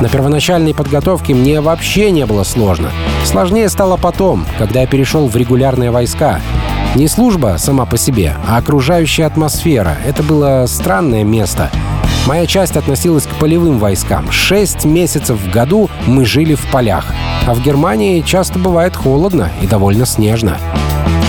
На 0.01 0.09
первоначальной 0.09 0.73
подготовке 0.73 1.35
мне 1.35 1.61
вообще 1.61 2.09
не 2.09 2.25
было 2.25 2.43
сложно. 2.43 2.89
Сложнее 3.23 3.69
стало 3.69 3.95
потом, 3.95 4.45
когда 4.57 4.81
я 4.81 4.87
перешел 4.87 5.27
в 5.27 5.35
регулярные 5.35 5.91
войска. 5.91 6.41
Не 6.95 7.07
служба 7.07 7.55
сама 7.57 7.87
по 7.87 7.97
себе, 7.97 8.35
а 8.47 8.57
окружающая 8.57 9.25
атмосфера. 9.25 9.97
Это 10.05 10.21
было 10.21 10.65
странное 10.67 11.23
место. 11.23 11.71
Моя 12.27 12.45
часть 12.45 12.77
относилась 12.77 13.25
к 13.25 13.33
полевым 13.39 13.79
войскам. 13.79 14.31
Шесть 14.31 14.85
месяцев 14.85 15.39
в 15.39 15.51
году 15.51 15.89
мы 16.05 16.23
жили 16.23 16.53
в 16.53 16.65
полях. 16.71 17.11
А 17.47 17.55
в 17.55 17.63
Германии 17.63 18.21
часто 18.21 18.59
бывает 18.59 18.95
холодно 18.95 19.49
и 19.63 19.65
довольно 19.65 20.05
снежно. 20.05 20.59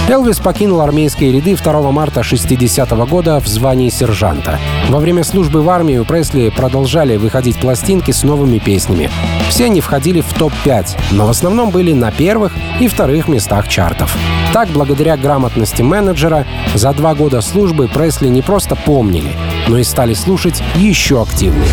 Элвис 0.07 0.39
покинул 0.39 0.83
армейские 0.83 1.33
ряды 1.33 1.57
2 1.57 1.91
марта 1.91 2.23
60 2.23 2.93
-го 2.93 3.07
года 3.09 3.41
в 3.41 3.47
звании 3.47 3.89
сержанта. 3.89 4.59
Во 4.91 4.99
время 4.99 5.25
службы 5.25 5.63
в 5.63 5.71
армии 5.71 5.99
Пресли 6.05 6.51
продолжали 6.51 7.17
выходить 7.17 7.59
пластинки 7.59 8.11
с 8.11 8.23
новыми 8.23 8.59
песнями. 8.59 9.11
Все 9.49 9.65
они 9.65 9.81
входили 9.81 10.21
в 10.21 10.31
топ-5, 10.35 10.99
но 11.13 11.27
в 11.27 11.31
основном 11.31 11.71
были 11.71 11.95
на 11.95 12.13
первых 12.13 12.53
и 12.81 12.87
вторых 12.87 13.29
местах 13.29 13.67
чартов. 13.67 14.15
Так, 14.53 14.69
благодаря 14.69 15.17
грамотности 15.17 15.81
менеджера, 15.81 16.45
за 16.75 16.93
два 16.93 17.15
года 17.15 17.41
службы 17.41 17.89
Пресли 17.89 18.29
не 18.29 18.43
просто 18.43 18.77
помнили, 18.77 19.33
но 19.69 19.79
и 19.79 19.85
стали 19.85 20.13
слушать 20.13 20.63
еще 20.77 21.23
активнее. 21.23 21.73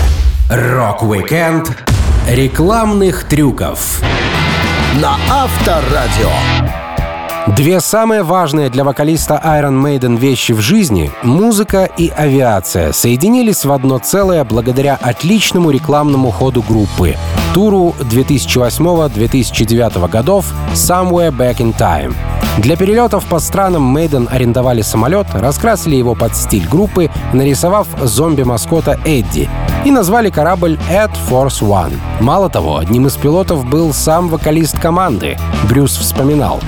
Рок-викенд 0.50 1.78
рекламных 2.30 3.26
трюков 3.26 4.02
на 5.02 5.18
Авторадио. 5.30 6.81
Две 7.48 7.82
самые 7.82 8.22
важные 8.22 8.70
для 8.70 8.84
вокалиста 8.84 9.42
Iron 9.44 9.82
Maiden 9.82 10.16
вещи 10.16 10.52
в 10.52 10.60
жизни— 10.60 11.10
музыка 11.24 11.90
и 11.98 12.10
авиация— 12.10 12.92
соединились 12.94 13.66
в 13.66 13.72
одно 13.72 13.98
целое 13.98 14.44
благодаря 14.44 14.96
отличному 15.02 15.72
рекламному 15.72 16.30
ходу 16.30 16.62
группы— 16.62 17.18
туру 17.56 17.96
2008-2009 18.00 20.08
годов 20.08 20.54
«Somewhere 20.76 21.36
Back 21.36 21.58
in 21.58 21.76
Time». 21.76 22.14
Для 22.60 22.76
перелетов 22.76 23.26
по 23.26 23.40
странам 23.40 23.82
Мейден 23.84 24.30
арендовали 24.32 24.84
самолет, 24.84 25.26
раскрасили 25.34 25.96
его 25.96 26.14
под 26.14 26.36
стиль 26.36 26.68
группы, 26.70 27.10
нарисовав 27.34 27.88
зомби-маскота 28.04 29.00
Эдди, 29.04 29.50
и 29.84 29.90
назвали 29.90 30.30
корабль 30.30 30.78
Air 30.92 31.10
Force 31.28 31.62
One. 31.62 31.98
Мало 32.20 32.50
того, 32.50 32.78
одним 32.78 33.08
из 33.08 33.16
пилотов 33.16 33.66
был 33.66 33.94
сам 33.94 34.30
вокалист 34.30 34.78
команды. 34.80 35.40
Брюс 35.68 35.98
вспоминал. 35.98 36.60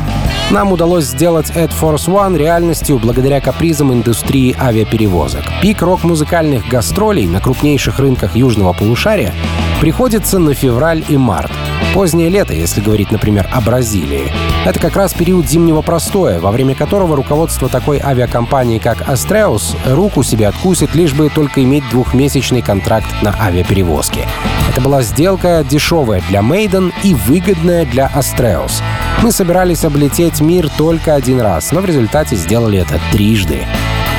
Нам 0.54 0.72
удалось 0.72 1.06
сделать 1.06 1.50
Air 1.56 1.72
Force 1.82 2.06
One 2.06 2.38
реальностью 2.38 3.00
благодаря 3.00 3.42
капризам 3.42 3.92
индустрии 3.92 4.56
авиаперевозок. 4.56 5.42
Пик 5.64 5.82
рок-музыкальных 5.82 6.68
гастролей 6.68 7.26
на 7.26 7.42
крупнейших 7.42 7.98
рынках 7.98 8.36
южного 8.36 8.72
полушария 8.72 9.34
приходится 9.82 10.38
на 10.38 10.54
февраль 10.54 11.04
и 11.10 11.18
март. 11.18 11.52
Позднее 11.96 12.30
лето, 12.30 12.54
если 12.54 12.82
говорить, 12.82 13.10
например, 13.10 13.50
о 13.52 13.62
Бразилии. 13.62 14.32
Это 14.64 14.80
как 14.80 14.96
раз 14.96 15.16
период 15.16 15.50
зимнего 15.50 15.82
простоя, 15.82 16.40
во 16.40 16.52
время 16.52 16.76
которого 16.76 17.16
руководство 17.16 17.68
такой 17.68 18.00
авиакомпании, 18.00 18.78
как 18.78 19.10
Astreus, 19.10 19.76
руку 19.92 20.22
себе 20.22 20.48
откусит, 20.48 20.94
лишь 20.94 21.14
бы 21.14 21.32
только 21.32 21.64
иметь 21.64 21.90
двухмесячный 21.90 22.62
контракт 22.62 23.08
на 23.24 23.36
авиаперевозки. 23.42 24.28
Это 24.70 24.82
была 24.82 25.02
сделка 25.02 25.66
дешевая 25.68 26.22
для 26.30 26.42
Maiden 26.42 26.94
и 27.04 27.16
выгодная 27.16 27.88
для 27.88 28.06
Astreus. 28.16 28.84
Мы 29.22 29.32
собирались 29.32 29.86
облететь 29.86 30.42
мир 30.42 30.70
только 30.78 31.14
один 31.14 31.40
раз, 31.40 31.72
но 31.72 31.82
в 31.82 31.86
результате 31.86 32.36
сделали 32.36 32.80
это 32.80 33.00
трижды. 33.12 33.66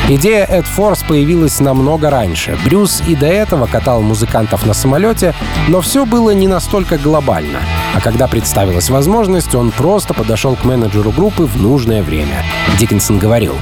Идея 0.06 0.44
Эд 0.44 0.66
Форс 0.66 1.02
появилась 1.02 1.60
намного 1.60 2.10
раньше. 2.10 2.58
Брюс 2.62 3.02
и 3.06 3.16
до 3.16 3.26
этого 3.26 3.66
катал 3.66 4.02
музыкантов 4.02 4.66
на 4.66 4.74
самолете, 4.74 5.34
но 5.68 5.80
все 5.80 6.04
было 6.04 6.30
не 6.30 6.46
настолько 6.46 6.98
глобально. 6.98 7.60
А 7.94 8.00
когда 8.02 8.28
представилась 8.28 8.90
возможность, 8.90 9.54
он 9.54 9.70
просто 9.70 10.12
подошел 10.12 10.56
к 10.56 10.64
менеджеру 10.64 11.10
группы 11.10 11.44
в 11.44 11.60
нужное 11.60 12.02
время. 12.02 12.44
Диккенсон 12.78 13.18
говорил, 13.18 13.54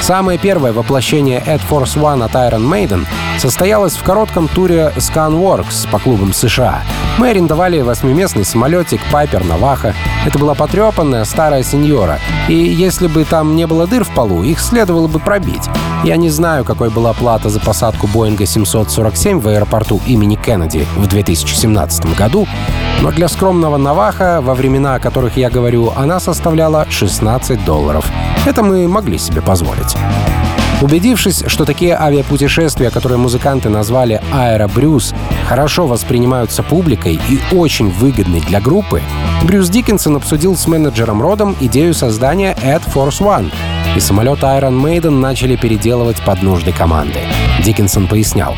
Самое 0.00 0.38
первое 0.38 0.72
воплощение 0.72 1.42
Ed 1.46 1.60
Force 1.68 1.96
One 1.96 2.24
от 2.24 2.32
Iron 2.32 2.68
Maiden 2.68 3.06
состоялось 3.38 3.96
в 3.96 4.02
коротком 4.02 4.48
туре 4.48 4.92
Scanworks 4.96 5.88
по 5.90 5.98
клубам 5.98 6.32
США. 6.32 6.82
Мы 7.18 7.28
арендовали 7.28 7.80
восьмиместный 7.82 8.44
самолетик 8.44 9.00
Piper 9.12 9.46
Navajo. 9.46 9.94
Это 10.26 10.38
была 10.38 10.54
потрепанная 10.54 11.24
старая 11.24 11.62
сеньора. 11.62 12.18
И 12.48 12.54
если 12.54 13.08
бы 13.08 13.24
там 13.24 13.54
не 13.56 13.66
было 13.66 13.86
дыр 13.86 14.04
в 14.04 14.10
полу, 14.10 14.42
их 14.42 14.58
следовало 14.58 15.06
бы 15.06 15.18
пробить. 15.18 15.68
Я 16.02 16.16
не 16.16 16.30
знаю, 16.30 16.64
какой 16.64 16.88
была 16.88 17.12
плата 17.12 17.50
за 17.50 17.60
посадку 17.60 18.06
Боинга 18.06 18.46
747 18.46 19.38
в 19.38 19.48
аэропорту 19.48 20.00
имени 20.06 20.36
Кеннеди 20.36 20.86
в 20.96 21.06
2017 21.06 22.16
году, 22.16 22.48
но 23.02 23.10
для 23.10 23.28
скромного 23.28 23.76
Наваха, 23.76 24.40
во 24.42 24.54
времена, 24.54 24.94
о 24.94 25.00
которых 25.00 25.36
я 25.36 25.50
говорю, 25.50 25.92
она 25.96 26.20
составляла 26.20 26.86
16 26.90 27.64
долларов. 27.64 28.04
Это 28.46 28.62
мы 28.62 28.86
могли 28.88 29.18
себе 29.18 29.40
позволить. 29.40 29.96
Убедившись, 30.82 31.44
что 31.46 31.66
такие 31.66 31.94
авиапутешествия, 31.94 32.90
которые 32.90 33.18
музыканты 33.18 33.68
назвали 33.68 34.22
«Аэробрюс», 34.32 35.14
хорошо 35.46 35.86
воспринимаются 35.86 36.62
публикой 36.62 37.20
и 37.28 37.40
очень 37.54 37.90
выгодны 37.90 38.40
для 38.40 38.60
группы, 38.60 39.02
Брюс 39.42 39.68
Диккенсон 39.68 40.16
обсудил 40.16 40.56
с 40.56 40.66
менеджером 40.66 41.20
Родом 41.20 41.54
идею 41.60 41.92
создания 41.92 42.56
Ad 42.62 42.82
Force 42.94 43.20
One, 43.20 43.52
и 43.94 44.00
самолет 44.00 44.40
Iron 44.40 44.80
Maiden 44.80 45.20
начали 45.20 45.56
переделывать 45.56 46.22
под 46.22 46.42
нужды 46.42 46.72
команды. 46.72 47.20
Диккенсон 47.62 48.06
пояснял. 48.06 48.54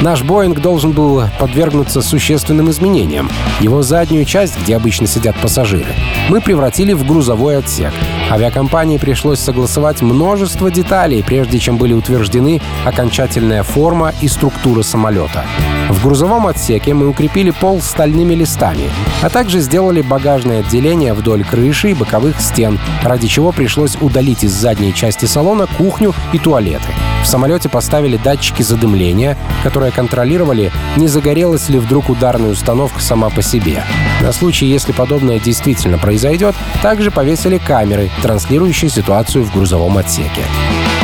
Наш 0.00 0.22
Боинг 0.22 0.60
должен 0.60 0.92
был 0.92 1.22
подвергнуться 1.38 2.02
существенным 2.02 2.70
изменениям. 2.70 3.30
Его 3.60 3.82
заднюю 3.82 4.24
часть, 4.24 4.60
где 4.60 4.76
обычно 4.76 5.06
сидят 5.06 5.36
пассажиры, 5.36 5.94
мы 6.28 6.40
превратили 6.40 6.92
в 6.92 7.06
грузовой 7.06 7.58
отсек. 7.58 7.92
Авиакомпании 8.30 8.98
пришлось 8.98 9.38
согласовать 9.38 10.02
множество 10.02 10.70
деталей, 10.70 11.22
прежде 11.22 11.58
чем 11.58 11.76
были 11.76 11.92
утверждены 11.92 12.60
окончательная 12.84 13.62
форма 13.62 14.12
и 14.20 14.28
структура 14.28 14.82
самолета. 14.82 15.44
В 15.88 16.02
грузовом 16.02 16.46
отсеке 16.46 16.94
мы 16.94 17.08
укрепили 17.08 17.50
пол 17.50 17.80
стальными 17.80 18.34
листами, 18.34 18.90
а 19.20 19.28
также 19.28 19.60
сделали 19.60 20.00
багажное 20.00 20.60
отделение 20.60 21.12
вдоль 21.12 21.44
крыши 21.44 21.90
и 21.90 21.94
боковых 21.94 22.40
стен, 22.40 22.80
ради 23.02 23.26
чего 23.26 23.52
пришлось 23.52 23.96
удалить 24.00 24.42
из 24.42 24.52
задней 24.52 24.94
части 24.94 25.26
салона 25.26 25.66
кухню 25.66 26.14
и 26.32 26.38
туалеты. 26.38 26.88
В 27.22 27.26
самолете 27.26 27.68
поставили 27.68 28.16
датчики 28.16 28.62
задымления, 28.62 29.38
которые 29.62 29.92
контролировали, 29.92 30.72
не 30.96 31.08
загорелась 31.08 31.68
ли 31.68 31.78
вдруг 31.78 32.10
ударная 32.10 32.50
установка 32.50 33.00
сама 33.00 33.30
по 33.30 33.42
себе. 33.42 33.84
На 34.20 34.32
случай, 34.32 34.66
если 34.66 34.92
подобное 34.92 35.38
действительно 35.38 35.98
произойдет, 35.98 36.54
также 36.82 37.10
повесили 37.10 37.58
камеры, 37.58 38.10
транслирующие 38.22 38.90
ситуацию 38.90 39.44
в 39.44 39.52
грузовом 39.52 39.98
отсеке. 39.98 40.42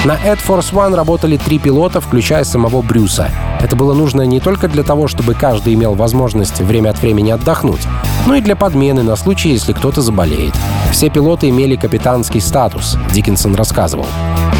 На 0.04 0.12
Air 0.12 0.38
Force 0.46 0.72
One 0.72 0.94
работали 0.94 1.36
три 1.36 1.58
пилота, 1.58 2.00
включая 2.00 2.44
самого 2.44 2.82
Брюса. 2.82 3.30
Это 3.60 3.74
было 3.74 3.94
нужно 3.94 4.22
не 4.22 4.38
только 4.38 4.68
для 4.68 4.84
того, 4.84 5.08
чтобы 5.08 5.34
каждый 5.34 5.74
имел 5.74 5.94
возможность 5.94 6.60
время 6.60 6.90
от 6.90 7.00
времени 7.00 7.30
отдохнуть, 7.30 7.82
но 8.26 8.36
и 8.36 8.40
для 8.40 8.54
подмены 8.54 9.02
на 9.02 9.16
случай, 9.16 9.50
если 9.50 9.72
кто-то 9.72 10.00
заболеет. 10.00 10.54
Все 10.92 11.10
пилоты 11.10 11.48
имели 11.48 11.76
капитанский 11.76 12.40
статус, 12.40 12.96
Диккенсон 13.12 13.56
рассказывал. 13.56 14.06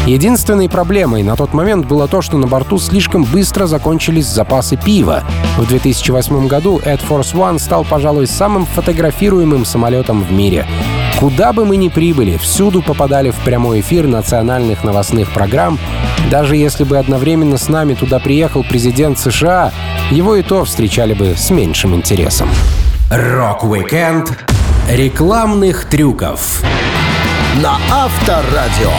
Единственной 0.09 0.67
проблемой 0.67 1.21
на 1.21 1.35
тот 1.35 1.53
момент 1.53 1.85
было 1.85 2.07
то, 2.07 2.23
что 2.23 2.39
на 2.39 2.47
борту 2.47 2.79
слишком 2.79 3.25
быстро 3.25 3.67
закончились 3.67 4.25
запасы 4.25 4.75
пива. 4.75 5.23
В 5.55 5.67
2008 5.67 6.47
году 6.47 6.79
Ed 6.83 6.99
Force 7.07 7.35
One 7.35 7.59
стал, 7.59 7.85
пожалуй, 7.85 8.25
самым 8.25 8.65
фотографируемым 8.65 9.65
самолетом 9.65 10.23
в 10.23 10.31
мире. 10.31 10.65
Куда 11.19 11.53
бы 11.53 11.63
мы 11.63 11.77
ни 11.77 11.89
прибыли, 11.89 12.37
всюду 12.37 12.81
попадали 12.81 13.29
в 13.29 13.35
прямой 13.45 13.81
эфир 13.81 14.07
национальных 14.07 14.83
новостных 14.83 15.29
программ. 15.31 15.77
Даже 16.31 16.55
если 16.55 16.85
бы 16.85 16.97
одновременно 16.97 17.59
с 17.59 17.69
нами 17.69 17.93
туда 17.93 18.17
приехал 18.17 18.63
президент 18.63 19.19
США, 19.19 19.71
его 20.09 20.35
и 20.35 20.41
то 20.41 20.65
встречали 20.65 21.13
бы 21.13 21.35
с 21.37 21.51
меньшим 21.51 21.93
интересом. 21.93 22.49
Рок-викенд 23.11 24.35
рекламных 24.89 25.85
трюков 25.85 26.63
на 27.55 27.77
Авторадио. 27.91 28.91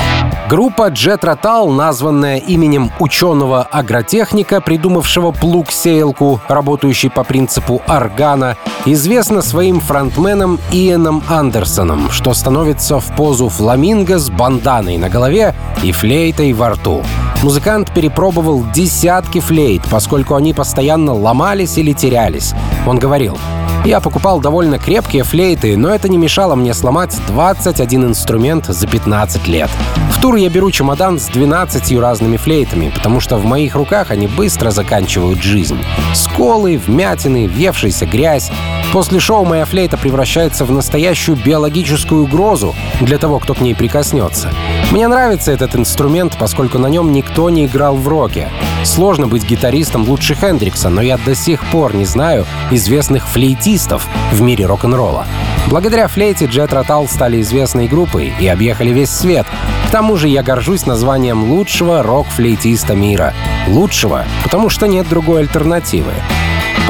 Группа 0.48 0.90
Jet 0.90 1.20
Rotal, 1.20 1.70
названная 1.70 2.38
именем 2.38 2.90
ученого-агротехника, 2.98 4.60
придумавшего 4.60 5.30
плуг-сеялку, 5.30 6.40
работающий 6.48 7.08
по 7.08 7.22
принципу 7.22 7.80
органа, 7.86 8.56
известна 8.84 9.42
своим 9.42 9.78
фронтменом 9.80 10.58
Иэном 10.72 11.22
Андерсоном, 11.28 12.10
что 12.10 12.34
становится 12.34 12.98
в 12.98 13.14
позу 13.14 13.48
фламинго 13.48 14.18
с 14.18 14.28
банданой 14.28 14.96
на 14.96 15.08
голове 15.08 15.54
и 15.84 15.92
флейтой 15.92 16.52
во 16.52 16.70
рту. 16.70 17.04
Музыкант 17.44 17.92
перепробовал 17.94 18.64
десятки 18.74 19.38
флейт, 19.38 19.82
поскольку 19.88 20.34
они 20.34 20.52
постоянно 20.52 21.14
ломались 21.14 21.78
или 21.78 21.92
терялись. 21.92 22.52
Он 22.86 22.98
говорил, 22.98 23.38
я 23.84 24.00
покупал 24.00 24.40
довольно 24.40 24.78
крепкие 24.78 25.24
флейты, 25.24 25.76
но 25.76 25.88
это 25.90 26.08
не 26.08 26.18
мешало 26.18 26.54
мне 26.54 26.74
сломать 26.74 27.16
21 27.28 28.06
инструмент 28.06 28.66
за 28.66 28.86
15 28.86 29.48
лет. 29.48 29.70
В 30.12 30.20
тур 30.20 30.36
я 30.36 30.50
беру 30.50 30.70
чемодан 30.70 31.18
с 31.18 31.26
12 31.28 31.98
разными 31.98 32.36
флейтами, 32.36 32.90
потому 32.94 33.20
что 33.20 33.36
в 33.36 33.44
моих 33.44 33.74
руках 33.74 34.10
они 34.10 34.26
быстро 34.26 34.70
заканчивают 34.70 35.42
жизнь. 35.42 35.78
Сколы, 36.14 36.78
вмятины, 36.78 37.48
въевшаяся 37.48 38.06
грязь. 38.06 38.50
После 38.92 39.18
шоу 39.18 39.44
моя 39.44 39.64
флейта 39.64 39.96
превращается 39.96 40.64
в 40.64 40.72
настоящую 40.72 41.38
биологическую 41.38 42.24
угрозу 42.24 42.74
для 43.00 43.18
того, 43.18 43.38
кто 43.38 43.54
к 43.54 43.60
ней 43.60 43.74
прикоснется. 43.74 44.50
Мне 44.90 45.06
нравится 45.06 45.52
этот 45.52 45.76
инструмент, 45.76 46.36
поскольку 46.36 46.78
на 46.78 46.88
нем 46.88 47.12
никто 47.12 47.48
не 47.48 47.66
играл 47.66 47.94
в 47.94 48.08
роке. 48.08 48.48
Сложно 48.82 49.28
быть 49.28 49.44
гитаристом 49.44 50.08
лучше 50.08 50.34
Хендрикса, 50.34 50.88
но 50.88 51.00
я 51.00 51.16
до 51.16 51.36
сих 51.36 51.64
пор 51.66 51.94
не 51.94 52.04
знаю 52.04 52.44
известных 52.72 53.28
флейтистов 53.28 54.08
в 54.32 54.40
мире 54.40 54.66
рок-н-ролла. 54.66 55.26
Благодаря 55.68 56.08
флейте 56.08 56.46
Jet 56.46 56.70
Rotal 56.70 57.06
стали 57.08 57.40
известной 57.40 57.86
группой 57.86 58.32
и 58.40 58.48
объехали 58.48 58.90
весь 58.90 59.10
свет. 59.10 59.46
К 59.86 59.90
тому 59.92 60.16
же 60.16 60.26
я 60.26 60.42
горжусь 60.42 60.86
названием 60.86 61.44
лучшего 61.52 62.02
рок-флейтиста 62.02 62.96
мира. 62.96 63.32
Лучшего, 63.68 64.24
потому 64.42 64.70
что 64.70 64.86
нет 64.86 65.08
другой 65.08 65.42
альтернативы. 65.42 66.14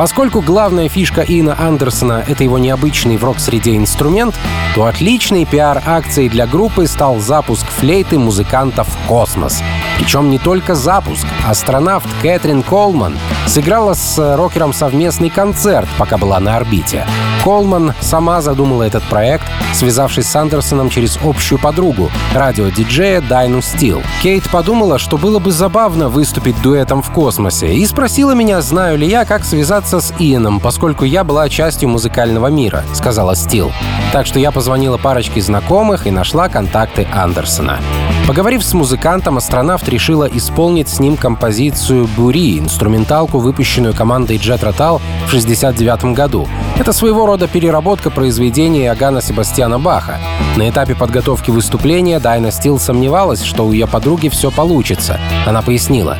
Поскольку 0.01 0.41
главная 0.41 0.89
фишка 0.89 1.21
Ина 1.21 1.55
Андерсона— 1.61 2.25
это 2.27 2.43
его 2.43 2.59
необычный 2.59 3.19
в 3.19 3.25
рок-среде 3.25 3.77
инструмент, 3.77 4.35
то 4.75 4.87
отличной 4.87 5.45
пиар-акцией 5.45 6.31
для 6.31 6.47
группы 6.47 6.87
стал 6.87 7.19
запуск 7.19 7.67
флейты 7.67 8.19
музыкантов 8.19 8.89
в 8.89 9.07
космос. 9.07 9.63
Причем 9.99 10.31
не 10.31 10.39
только 10.39 10.75
запуск. 10.75 11.27
Астронавт 11.47 12.07
Кэтрин 12.23 12.63
Колман 12.63 13.19
сыграла 13.47 13.93
с 13.93 14.37
рокером 14.37 14.73
совместный 14.73 15.29
концерт, 15.29 15.87
пока 15.99 16.17
была 16.17 16.41
на 16.41 16.57
орбите. 16.57 17.05
Колман 17.45 17.95
сама 18.01 18.41
задумала 18.41 18.83
этот 18.83 19.03
проект, 19.05 19.45
связавшись 19.75 20.27
с 20.27 20.37
Андерсоном 20.37 20.91
через 20.91 21.19
общую 21.23 21.59
подругу, 21.59 22.11
радиодиджея 22.35 23.21
Дайну 23.23 23.63
Стил. 23.63 24.03
Кейт 24.23 24.49
подумала, 24.51 24.99
что 24.99 25.17
было 25.17 25.39
бы 25.39 25.51
забавно 25.51 26.09
выступить 26.09 26.61
дуэтом 26.61 27.03
в 27.03 27.11
космосе, 27.11 27.75
и 27.75 27.87
спросила 27.87 28.33
меня, 28.33 28.61
знаю 28.61 28.99
ли 28.99 29.07
я, 29.07 29.25
как 29.25 29.45
связаться 29.45 29.90
с 29.99 30.15
Иэном, 30.21 30.61
поскольку 30.61 31.05
я 31.05 31.25
была 31.25 31.49
частью 31.49 31.89
музыкального 31.89 32.47
мира, 32.47 32.85
сказала 32.93 33.35
Стил. 33.35 33.73
Так 34.13 34.27
что 34.27 34.39
я 34.39 34.53
позвонила 34.53 34.99
парочке 34.99 35.41
знакомых 35.41 36.07
и 36.07 36.13
нашла 36.13 36.49
контакты 36.49 37.09
Андерсона. 37.13 37.81
Поговорив 38.29 38.63
с 38.63 38.73
музыкантом, 38.75 39.39
астронавт 39.39 39.89
решила 39.89 40.25
исполнить 40.27 40.89
с 40.89 41.01
ним 41.01 41.17
композицию 41.17 42.07
«Бури», 42.17 42.61
инструменталку, 42.61 43.39
выпущенную 43.39 43.93
командой 43.93 44.37
Jet 44.37 44.61
Rotal 44.61 45.01
в 45.25 45.29
1969 45.29 46.15
году. 46.15 46.47
Это 46.79 46.93
своего 46.93 47.27
рода 47.27 47.49
переработка 47.49 48.11
произведения 48.11 48.85
Иоганна 48.85 49.21
Себастьяна 49.21 49.81
Баха. 49.81 50.19
На 50.57 50.69
этапе 50.69 50.95
подготовки 50.95 51.51
выступления 51.51 52.21
Дайна 52.21 52.53
Стил 52.53 52.79
сомневалась, 52.79 53.43
что 53.43 53.67
у 53.67 53.73
ее 53.73 53.89
подруги 53.89 54.29
все 54.29 54.53
получится. 54.53 55.19
Она 55.47 55.63
пояснила. 55.63 56.17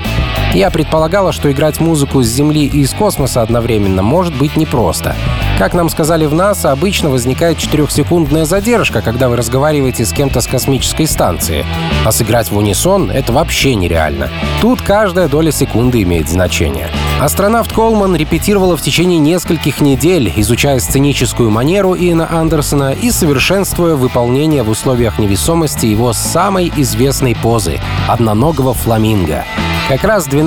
Я 0.53 0.71
предполагала, 0.71 1.31
что 1.31 1.51
играть 1.53 1.79
музыку 1.79 2.23
с 2.23 2.27
Земли 2.27 2.67
и 2.67 2.81
из 2.81 2.93
космоса 2.93 3.41
одновременно 3.41 4.03
может 4.03 4.35
быть 4.35 4.57
непросто. 4.57 5.15
Как 5.59 5.75
нам 5.75 5.89
сказали 5.89 6.27
в 6.27 6.35
НАСА, 6.35 6.73
обычно 6.73 7.09
возникает 7.09 7.59
четырехсекундная 7.59 8.45
задержка, 8.45 9.01
когда 9.01 9.29
вы 9.29 9.37
разговариваете 9.37 10.05
с 10.05 10.13
кем-то 10.13 10.41
с 10.41 10.49
космической 10.49 11.07
станции. 11.07 11.65
А 12.05 12.11
сыграть 12.11 12.51
в 12.51 12.57
унисон— 12.57 13.11
это 13.13 13.33
вообще 13.33 13.77
нереально. 13.77 14.29
Тут 14.61 14.83
каждая 14.83 15.29
доля 15.29 15.53
секунды 15.53 16.03
имеет 16.03 16.29
значение. 16.29 16.89
Астронавт 17.21 17.73
Колман 17.73 18.17
репетировала 18.17 18.77
в 18.77 18.83
течение 18.83 19.19
нескольких 19.19 19.81
недель, 19.81 20.33
изучая 20.35 20.81
сценическую 20.81 21.51
манеру 21.51 21.95
Иэна 21.95 22.27
Андерсона 22.29 22.93
и 22.93 23.13
совершенствуя 23.13 23.95
выполнение 23.95 24.65
в 24.65 24.71
условиях 24.71 25.21
невесомости 25.21 25.87
его 25.87 26.13
самой 26.13 26.73
известной 26.77 27.37
позы— 27.37 27.81
одноногого 28.09 28.75
фламинго. 28.75 29.45
Как 29.91 30.05
раз 30.05 30.27
12 30.27 30.40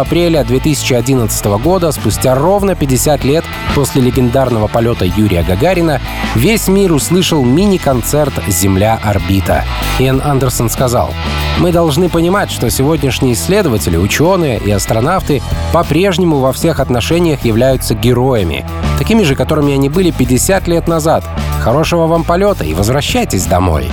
апреля 0.00 0.44
2011 0.44 1.46
года, 1.62 1.92
спустя 1.92 2.34
ровно 2.34 2.74
50 2.74 3.24
лет 3.24 3.44
после 3.74 4.02
легендарного 4.02 4.66
полета 4.66 5.04
Юрия 5.04 5.42
Гагарина, 5.42 6.00
весь 6.34 6.68
мир 6.68 6.92
услышал 6.92 7.44
мини-концерт 7.44 8.32
«Земля-орбита». 8.48 9.64
Иэн 9.98 10.20
Андерсон 10.24 10.68
сказал, 10.68 11.10
«Мы 11.58 11.72
должны 11.72 12.08
понимать, 12.08 12.50
что 12.50 12.70
сегодняшние 12.70 13.34
исследователи, 13.34 13.96
ученые 13.96 14.58
и 14.58 14.70
астронавты 14.70 15.42
по-прежнему 15.72 16.38
во 16.38 16.52
всех 16.52 16.80
отношениях 16.80 17.44
являются 17.44 17.94
героями, 17.94 18.66
такими 18.98 19.22
же, 19.22 19.34
которыми 19.34 19.74
они 19.74 19.88
были 19.88 20.10
50 20.10 20.66
лет 20.68 20.88
назад. 20.88 21.24
Хорошего 21.66 22.06
вам 22.06 22.22
полета 22.22 22.62
и 22.62 22.74
возвращайтесь 22.74 23.44
домой». 23.46 23.90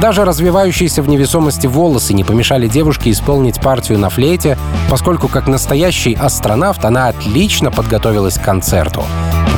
Даже 0.00 0.24
развивающиеся 0.24 1.00
в 1.00 1.08
невесомости 1.08 1.68
волосы 1.68 2.12
не 2.12 2.24
помешали 2.24 2.66
девушке 2.66 3.12
исполнить 3.12 3.60
партию 3.60 4.00
на 4.00 4.10
флейте, 4.10 4.58
поскольку 4.90 5.28
как 5.28 5.46
настоящий 5.46 6.14
астронавт 6.14 6.84
она 6.84 7.06
отлично 7.06 7.70
подготовилась 7.70 8.36
к 8.36 8.42
концерту. 8.42 9.04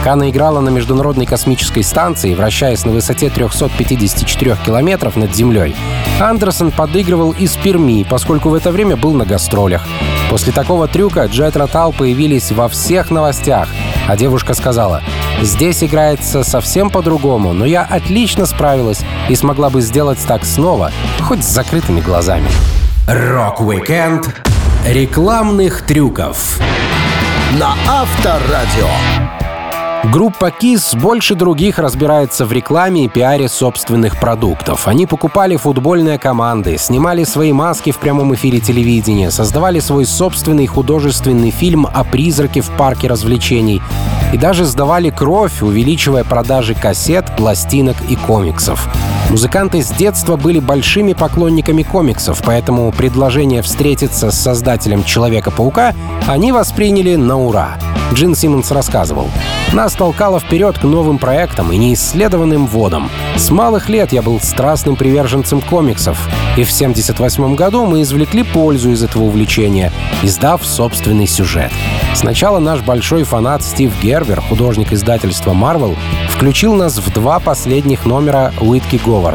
Она 0.06 0.30
играла 0.30 0.60
на 0.60 0.68
Международной 0.68 1.26
космической 1.26 1.82
станции, 1.82 2.34
вращаясь 2.34 2.84
на 2.84 2.92
высоте 2.92 3.28
354 3.28 4.56
километров 4.64 5.16
над 5.16 5.34
Землей, 5.34 5.74
Андерсон 6.20 6.70
подыгрывал 6.70 7.32
из 7.32 7.56
Перми, 7.56 8.06
поскольку 8.08 8.48
в 8.48 8.54
это 8.54 8.70
время 8.70 8.96
был 8.96 9.12
на 9.12 9.24
гастролях. 9.24 9.86
После 10.30 10.52
такого 10.52 10.88
трюка 10.88 11.26
Jethro 11.26 11.56
Tull 11.56 11.92
появились 11.92 12.52
во 12.52 12.68
всех 12.68 13.10
новостях, 13.10 13.68
а 14.06 14.16
девушка 14.16 14.54
сказала, 14.54 15.02
«Здесь 15.42 15.82
играется 15.82 16.44
совсем 16.44 16.90
по-другому, 16.90 17.52
но 17.52 17.64
я 17.64 17.82
отлично 17.82 18.46
справилась 18.46 19.00
и 19.28 19.34
смогла 19.34 19.70
бы 19.70 19.80
сделать 19.80 20.18
так 20.26 20.44
снова, 20.44 20.92
хоть 21.20 21.44
с 21.44 21.48
закрытыми 21.48 22.00
глазами». 22.00 22.48
Рок-викенд 23.08 24.34
рекламных 24.86 25.82
трюков 25.82 26.60
на 27.58 27.74
Авторадио. 27.88 29.25
Группа 30.04 30.50
KISS 30.50 30.98
больше 30.98 31.34
других 31.34 31.78
разбирается 31.78 32.46
в 32.46 32.52
рекламе 32.52 33.06
и 33.06 33.08
пиаре 33.08 33.48
собственных 33.48 34.20
продуктов. 34.20 34.86
Они 34.86 35.06
покупали 35.06 35.56
футбольные 35.56 36.18
команды, 36.18 36.78
снимали 36.78 37.24
свои 37.24 37.52
маски 37.52 37.90
в 37.90 37.98
прямом 37.98 38.34
эфире 38.34 38.60
телевидения, 38.60 39.30
создавали 39.30 39.80
свой 39.80 40.06
собственный 40.06 40.66
художественный 40.66 41.50
фильм 41.50 41.86
о 41.86 42.04
призраке 42.04 42.60
в 42.60 42.70
парке 42.76 43.08
развлечений 43.08 43.82
и 44.32 44.38
даже 44.38 44.64
сдавали 44.64 45.10
кровь, 45.10 45.62
увеличивая 45.62 46.24
продажи 46.24 46.74
кассет, 46.74 47.26
пластинок 47.36 47.96
и 48.08 48.16
комиксов. 48.16 48.88
Музыканты 49.36 49.82
с 49.82 49.90
детства 49.90 50.36
были 50.36 50.60
большими 50.60 51.12
поклонниками 51.12 51.82
комиксов, 51.82 52.40
поэтому 52.42 52.90
предложение 52.90 53.60
встретиться 53.60 54.30
с 54.30 54.40
создателем 54.40 55.04
Человека-паука 55.04 55.94
они 56.26 56.52
восприняли 56.52 57.16
на 57.16 57.38
ура. 57.38 57.76
Джин 58.14 58.34
Симмонс 58.34 58.70
рассказывал. 58.70 59.28
Нас 59.74 59.92
толкало 59.92 60.40
вперед 60.40 60.78
к 60.78 60.84
новым 60.84 61.18
проектам 61.18 61.70
и 61.70 61.76
неисследованным 61.76 62.66
водам. 62.66 63.10
С 63.36 63.50
малых 63.50 63.90
лет 63.90 64.12
я 64.12 64.22
был 64.22 64.40
страстным 64.40 64.96
приверженцем 64.96 65.60
комиксов, 65.60 66.16
и 66.56 66.64
в 66.64 66.72
1978 66.72 67.56
году 67.56 67.84
мы 67.84 68.00
извлекли 68.02 68.42
пользу 68.42 68.92
из 68.92 69.02
этого 69.02 69.24
увлечения, 69.24 69.92
издав 70.22 70.64
собственный 70.64 71.26
сюжет. 71.26 71.72
Сначала 72.14 72.58
наш 72.58 72.80
большой 72.80 73.24
фанат 73.24 73.62
Стив 73.62 73.92
Гервер, 74.00 74.40
художник 74.40 74.92
издательства 74.92 75.50
Marvel, 75.50 75.96
включил 76.30 76.74
нас 76.74 76.96
в 76.96 77.12
два 77.12 77.40
последних 77.40 78.06
номера 78.06 78.54
Уитки 78.60 78.98
Говарда. 79.04 79.25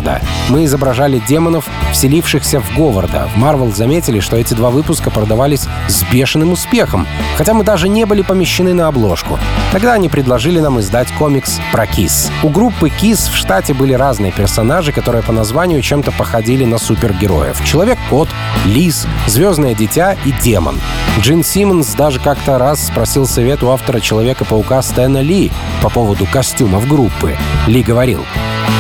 Мы 0.50 0.66
изображали 0.66 1.22
демонов, 1.28 1.68
вселившихся 1.92 2.62
в 2.62 2.76
Говарда. 2.76 3.30
В 3.36 3.38
Marvel 3.38 3.74
заметили, 3.76 4.20
что 4.20 4.38
эти 4.38 4.54
два 4.54 4.70
выпуска 4.70 5.10
продавались 5.10 5.68
с 5.88 6.04
бешеным 6.12 6.54
успехом, 6.54 7.08
хотя 7.38 7.54
мы 7.54 7.64
даже 7.64 7.90
не 7.90 8.06
были 8.06 8.22
помещены 8.22 8.74
на 8.74 8.88
обложку. 8.88 9.38
Тогда 9.72 9.94
они 9.94 10.10
предложили 10.10 10.60
нам 10.60 10.80
издать 10.80 11.12
комикс 11.14 11.60
про 11.72 11.88
Кис. 11.88 12.32
У 12.44 12.50
группы 12.50 12.90
Кис 12.90 13.28
в 13.28 13.36
штате 13.36 13.74
были 13.74 13.94
разные 13.94 14.32
персонажи, 14.32 14.92
которые 14.92 15.24
по 15.24 15.32
названию 15.32 15.82
чем-то 15.82 16.12
походили 16.12 16.66
на 16.66 16.78
супергероев. 16.78 17.64
Человек-кот, 17.66 18.30
лис, 18.66 19.08
звездное 19.28 19.76
дитя 19.76 20.16
и 20.26 20.32
демон. 20.32 20.80
Джин 21.20 21.44
Симмонс 21.44 21.94
даже 21.94 22.20
как-то 22.20 22.58
раз 22.58 22.88
спросил 22.88 23.28
совет 23.28 23.64
у 23.64 23.70
автора 23.70 24.00
Человека-паука 24.00 24.82
Стэна 24.82 25.22
Ли 25.22 25.52
по 25.82 25.90
поводу 25.90 26.26
костюмов 26.26 26.88
группы. 26.88 27.38
Ли 27.68 27.84
говорил, 27.84 28.26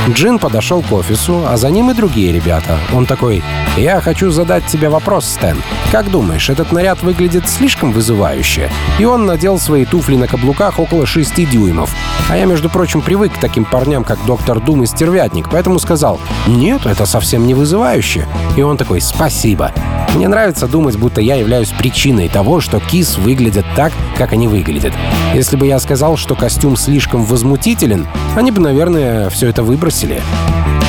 Джин 0.09 0.39
подошел 0.39 0.81
к 0.81 0.91
офису, 0.91 1.43
а 1.47 1.57
за 1.57 1.69
ним 1.69 1.91
и 1.91 1.93
другие 1.93 2.31
ребята. 2.31 2.77
Он 2.93 3.05
такой, 3.05 3.43
«Я 3.77 4.01
хочу 4.01 4.31
задать 4.31 4.65
тебе 4.65 4.89
вопрос, 4.89 5.25
Стэн. 5.25 5.61
Как 5.91 6.09
думаешь, 6.09 6.49
этот 6.49 6.71
наряд 6.71 7.03
выглядит 7.03 7.47
слишком 7.47 7.91
вызывающе?» 7.91 8.69
И 8.99 9.05
он 9.05 9.25
надел 9.25 9.59
свои 9.59 9.85
туфли 9.85 10.15
на 10.15 10.27
каблуках 10.27 10.79
около 10.79 11.05
6 11.05 11.49
дюймов. 11.49 11.93
А 12.29 12.37
я, 12.37 12.45
между 12.45 12.69
прочим, 12.69 13.01
привык 13.01 13.33
к 13.33 13.39
таким 13.39 13.65
парням, 13.65 14.03
как 14.03 14.17
доктор 14.25 14.59
Дум 14.59 14.83
и 14.83 14.85
Стервятник, 14.87 15.49
поэтому 15.49 15.79
сказал, 15.79 16.19
«Нет, 16.47 16.85
это 16.85 17.05
совсем 17.05 17.45
не 17.45 17.53
вызывающе». 17.53 18.27
И 18.55 18.61
он 18.61 18.77
такой, 18.77 19.01
«Спасибо». 19.01 19.71
Мне 20.15 20.27
нравится 20.27 20.67
думать, 20.67 20.97
будто 20.97 21.21
я 21.21 21.35
являюсь 21.35 21.69
причиной 21.69 22.27
того, 22.27 22.59
что 22.59 22.81
кис 22.81 23.17
выглядят 23.17 23.65
так, 23.75 23.93
как 24.17 24.33
они 24.33 24.47
выглядят. 24.47 24.93
Если 25.33 25.55
бы 25.55 25.65
я 25.65 25.79
сказал, 25.79 26.17
что 26.17 26.35
костюм 26.35 26.75
слишком 26.75 27.23
возмутителен, 27.23 28.05
они 28.35 28.51
бы, 28.51 28.59
наверное, 28.59 29.29
все 29.29 29.47
это 29.47 29.63
выбросили. 29.81 30.21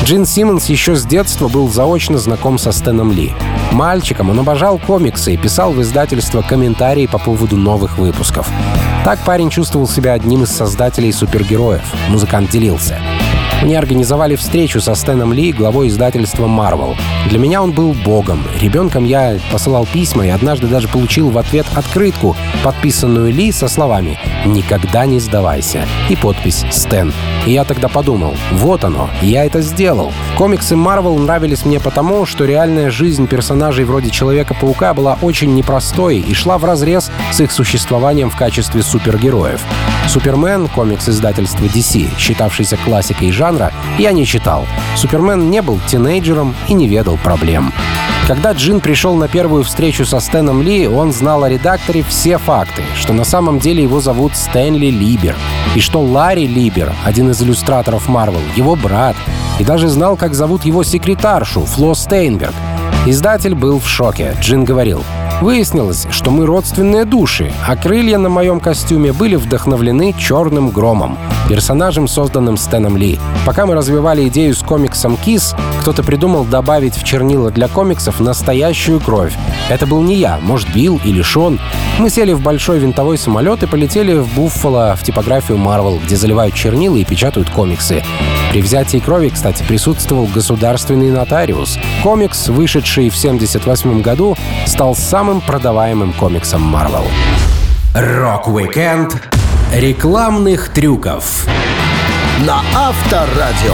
Джин 0.03 0.25
Симмонс 0.25 0.67
еще 0.67 0.95
с 0.95 1.03
детства 1.03 1.47
был 1.47 1.67
заочно 1.67 2.19
знаком 2.19 2.59
со 2.59 2.71
Стэном 2.71 3.11
Ли. 3.11 3.33
Мальчиком 3.71 4.29
он 4.29 4.39
обожал 4.39 4.77
комиксы 4.77 5.33
и 5.33 5.37
писал 5.37 5.71
в 5.73 5.81
издательство 5.81 6.43
комментарии 6.43 7.07
по 7.07 7.17
поводу 7.17 7.57
новых 7.57 7.97
выпусков. 7.97 8.47
Так 9.03 9.17
парень 9.25 9.49
чувствовал 9.49 9.87
себя 9.87 10.13
одним 10.13 10.43
из 10.43 10.51
создателей 10.51 11.11
супергероев. 11.11 11.81
Музыкант 12.09 12.51
делился. 12.51 12.99
Мне 13.63 13.79
организовали 13.79 14.35
встречу 14.35 14.81
со 14.81 14.93
Стэном 14.93 15.31
Ли, 15.31 15.53
главой 15.53 15.87
издательства 15.87 16.47
Marvel. 16.47 16.97
Для 17.29 17.39
меня 17.39 17.63
он 17.63 17.71
был 17.71 17.93
богом. 17.93 18.43
Ребенком 18.59 19.05
я 19.05 19.39
посылал 19.53 19.85
письма 19.85 20.27
и 20.27 20.29
однажды 20.29 20.67
даже 20.67 20.89
получил 20.89 21.29
в 21.29 21.37
ответ 21.37 21.65
открытку, 21.73 22.35
подписанную 22.61 23.31
Ли 23.31 23.53
со 23.53 23.69
словами 23.69 24.19
«Никогда 24.45 25.05
не 25.05 25.21
сдавайся» 25.21 25.85
и 26.09 26.17
подпись 26.17 26.65
«Стэн». 26.71 27.13
И 27.45 27.53
я 27.53 27.63
тогда 27.63 27.87
подумал, 27.87 28.35
вот 28.51 28.83
оно, 28.83 29.09
я 29.21 29.45
это 29.45 29.61
сделал. 29.61 30.11
Комиксы 30.37 30.75
Marvel 30.75 31.17
нравились 31.17 31.63
мне 31.63 31.79
потому, 31.79 32.25
что 32.25 32.43
реальная 32.43 32.91
жизнь 32.91 33.27
персонажей 33.27 33.85
вроде 33.85 34.09
Человека-паука 34.09 34.93
была 34.93 35.17
очень 35.21 35.55
непростой 35.55 36.17
и 36.17 36.33
шла 36.33 36.57
вразрез 36.57 37.09
с 37.31 37.39
их 37.39 37.51
существованием 37.53 38.29
в 38.29 38.35
качестве 38.35 38.83
супергероев. 38.83 39.61
Супермен, 40.07 40.67
комикс 40.67 41.09
издательства 41.09 41.65
DC, 41.65 42.07
считавшийся 42.17 42.77
классикой 42.77 43.31
жанра, 43.31 43.71
я 43.97 44.11
не 44.11 44.25
читал. 44.25 44.65
Супермен 44.95 45.49
не 45.49 45.61
был 45.61 45.79
тинейджером 45.87 46.55
и 46.67 46.73
не 46.73 46.87
ведал 46.87 47.17
проблем. 47.17 47.73
Когда 48.27 48.53
Джин 48.53 48.79
пришел 48.79 49.15
на 49.15 49.27
первую 49.27 49.63
встречу 49.63 50.05
со 50.05 50.21
Стэном 50.21 50.61
Ли, 50.61 50.87
он 50.87 51.11
знал 51.11 51.43
о 51.43 51.49
редакторе 51.49 52.03
все 52.03 52.37
факты, 52.37 52.81
что 52.95 53.11
на 53.11 53.25
самом 53.25 53.59
деле 53.59 53.83
его 53.83 53.99
зовут 53.99 54.35
Стэнли 54.35 54.87
Либер, 54.87 55.35
и 55.75 55.81
что 55.81 56.01
Ларри 56.01 56.47
Либер, 56.47 56.93
один 57.03 57.31
из 57.31 57.41
иллюстраторов 57.41 58.07
Марвел, 58.07 58.41
его 58.55 58.75
брат, 58.75 59.17
и 59.59 59.65
даже 59.65 59.89
знал, 59.89 60.15
как 60.15 60.35
зовут 60.35 60.63
его 60.63 60.83
секретаршу, 60.83 61.65
Фло 61.65 61.93
Стейнберг. 61.93 62.53
Издатель 63.05 63.55
был 63.55 63.79
в 63.79 63.89
шоке. 63.89 64.37
Джин 64.39 64.63
говорил, 64.63 65.03
Выяснилось, 65.43 66.07
что 66.09 66.31
мы 66.31 66.45
родственные 66.45 67.03
души, 67.03 67.51
а 67.67 67.75
крылья 67.75 68.17
на 68.17 68.29
моем 68.29 68.61
костюме 68.61 69.11
были 69.11 69.35
вдохновлены 69.35 70.15
черным 70.17 70.69
громом, 70.69 71.17
персонажем, 71.49 72.07
созданным 72.07 72.55
Стэном 72.55 72.95
Ли. 72.95 73.19
Пока 73.45 73.65
мы 73.65 73.75
развивали 73.75 74.29
идею 74.29 74.55
с 74.55 74.59
комиксом 74.59 75.17
Кис, 75.17 75.53
кто-то 75.81 76.01
придумал 76.01 76.45
добавить 76.45 76.95
в 76.95 77.03
чернила 77.03 77.51
для 77.51 77.67
комиксов 77.67 78.21
настоящую 78.21 79.01
кровь. 79.01 79.33
Это 79.67 79.85
был 79.85 80.01
не 80.01 80.15
я, 80.15 80.39
может, 80.41 80.73
Билл 80.73 81.01
или 81.03 81.21
Шон. 81.21 81.59
Мы 81.99 82.09
сели 82.09 82.31
в 82.31 82.41
большой 82.41 82.79
винтовой 82.79 83.17
самолет 83.17 83.63
и 83.63 83.67
полетели 83.67 84.13
в 84.13 84.33
Буффало 84.35 84.95
в 84.97 85.03
типографию 85.03 85.57
Marvel, 85.57 86.01
где 86.01 86.15
заливают 86.15 86.55
чернила 86.55 86.95
и 86.95 87.03
печатают 87.03 87.49
комиксы. 87.49 88.01
При 88.53 88.61
взятии 88.61 88.99
крови, 88.99 89.29
кстати, 89.29 89.63
присутствовал 89.63 90.27
государственный 90.27 91.09
нотариус. 91.09 91.79
Комикс, 92.03 92.49
вышедший 92.49 93.09
в 93.09 93.17
1978 93.17 94.03
году, 94.03 94.37
стал 94.67 94.95
самым 94.95 95.41
продаваемым 95.41 96.13
комиксом 96.13 96.63
Marvel. 96.71 97.03
Рок-викенд 97.95 99.19
рекламных 99.73 100.69
трюков 100.69 101.47
На 102.45 102.61
Авторадио. 102.75 103.73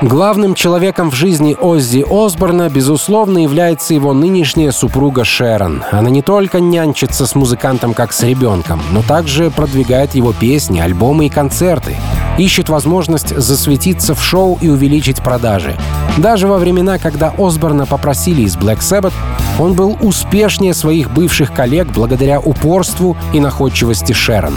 Главным 0.00 0.54
человеком 0.54 1.10
в 1.10 1.14
жизни 1.14 1.54
Оззи 1.60 2.06
Осборна, 2.08 2.70
безусловно, 2.70 3.42
является 3.42 3.92
его 3.92 4.14
нынешняя 4.14 4.70
супруга 4.70 5.24
Шерон. 5.24 5.82
Она 5.92 6.08
не 6.08 6.22
только 6.22 6.60
нянчится 6.60 7.26
с 7.26 7.34
музыкантом 7.34 7.92
как 7.92 8.14
с 8.14 8.22
ребенком, 8.22 8.80
но 8.90 9.02
также 9.02 9.50
продвигает 9.50 10.14
его 10.14 10.32
песни, 10.32 10.80
альбомы 10.80 11.26
и 11.26 11.28
концерты. 11.28 11.96
Ищет 12.38 12.68
возможность 12.68 13.36
засветиться 13.36 14.14
в 14.14 14.22
шоу 14.22 14.58
и 14.60 14.68
увеличить 14.68 15.20
продажи. 15.22 15.76
Даже 16.18 16.46
во 16.46 16.58
времена, 16.58 16.98
когда 16.98 17.34
Осборна 17.36 17.84
попросили 17.84 18.42
из 18.42 18.56
Black 18.56 18.78
Sabbath, 18.78 19.12
он 19.58 19.74
был 19.74 19.98
успешнее 20.00 20.72
своих 20.72 21.10
бывших 21.10 21.52
коллег 21.52 21.88
благодаря 21.88 22.38
упорству 22.38 23.16
и 23.32 23.40
находчивости 23.40 24.12
Шерон. 24.12 24.54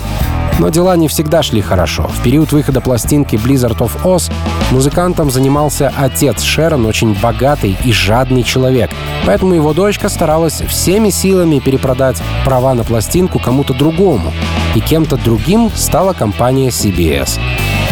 Но 0.59 0.69
дела 0.69 0.95
не 0.95 1.07
всегда 1.07 1.41
шли 1.41 1.59
хорошо. 1.61 2.07
В 2.07 2.21
период 2.21 2.51
выхода 2.51 2.81
пластинки 2.81 3.35
Blizzard 3.35 3.79
of 3.79 4.03
Oz 4.03 4.31
музыкантом 4.69 5.31
занимался 5.31 5.91
отец 5.97 6.43
Шерон, 6.43 6.85
очень 6.85 7.19
богатый 7.19 7.75
и 7.83 7.91
жадный 7.91 8.43
человек. 8.43 8.91
Поэтому 9.25 9.55
его 9.55 9.73
дочка 9.73 10.07
старалась 10.07 10.61
всеми 10.61 11.09
силами 11.09 11.57
перепродать 11.57 12.21
права 12.45 12.75
на 12.75 12.83
пластинку 12.83 13.39
кому-то 13.39 13.73
другому. 13.73 14.31
И 14.75 14.81
кем-то 14.81 15.17
другим 15.17 15.71
стала 15.75 16.13
компания 16.13 16.69
CBS. 16.69 17.39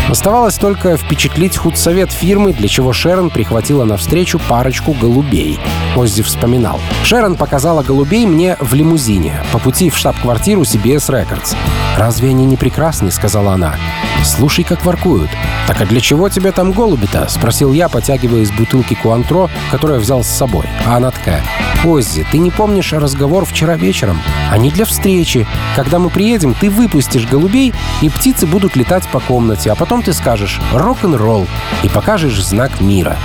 Оставалось 0.09 0.55
только 0.55 0.97
впечатлить 0.97 1.55
худсовет 1.55 2.11
фирмы, 2.11 2.51
для 2.51 2.67
чего 2.67 2.93
Шерон 2.93 3.29
прихватила 3.29 3.85
навстречу 3.85 4.39
парочку 4.49 4.93
голубей. 4.93 5.59
Оззи 5.95 6.23
вспоминал. 6.23 6.79
Шерон 7.03 7.35
показала 7.35 7.83
голубей 7.83 8.25
мне 8.25 8.57
в 8.59 8.73
лимузине, 8.73 9.43
по 9.51 9.59
пути 9.59 9.91
в 9.91 9.97
штаб-квартиру 9.97 10.63
CBS 10.63 11.09
Records. 11.09 11.55
«Разве 11.95 12.29
они 12.29 12.45
не 12.45 12.57
прекрасны?»— 12.57 13.11
сказала 13.11 13.53
она. 13.53 13.75
«Слушай, 14.23 14.63
как 14.63 14.83
воркуют». 14.83 15.29
«Так 15.67 15.81
а 15.81 15.85
для 15.85 16.01
чего 16.01 16.27
тебе 16.29 16.51
там 16.51 16.71
голуби-то?»— 16.71 17.27
спросил 17.29 17.71
я, 17.73 17.89
потягивая 17.89 18.41
из 18.41 18.51
бутылки 18.51 18.95
Куантро, 18.95 19.49
которую 19.69 19.99
взял 19.99 20.23
с 20.23 20.27
собой. 20.27 20.65
А 20.87 20.97
она 20.97 21.11
такая. 21.11 21.43
«Оззи, 21.85 22.25
ты 22.29 22.39
не 22.39 22.51
помнишь 22.51 22.91
разговор 22.91 23.45
вчера 23.45 23.77
вечером? 23.77 24.19
Они 24.51 24.69
для 24.69 24.83
встречи. 24.83 25.47
Когда 25.77 25.97
мы 25.97 26.09
приедем, 26.09 26.53
ты 26.53 26.69
выпустишь 26.69 27.25
голубей, 27.25 27.73
и 28.01 28.09
птицы 28.09 28.45
будут 28.45 28.75
летать 28.75 29.07
по 29.07 29.21
комнате, 29.21 29.71
а 29.71 29.75
потом 29.75 30.01
ты 30.01 30.11
скажешь 30.11 30.59
«рок-н-ролл» 30.73 31.47
и 31.83 31.87
покажешь 31.87 32.43
знак 32.43 32.81
мира. 32.81 33.17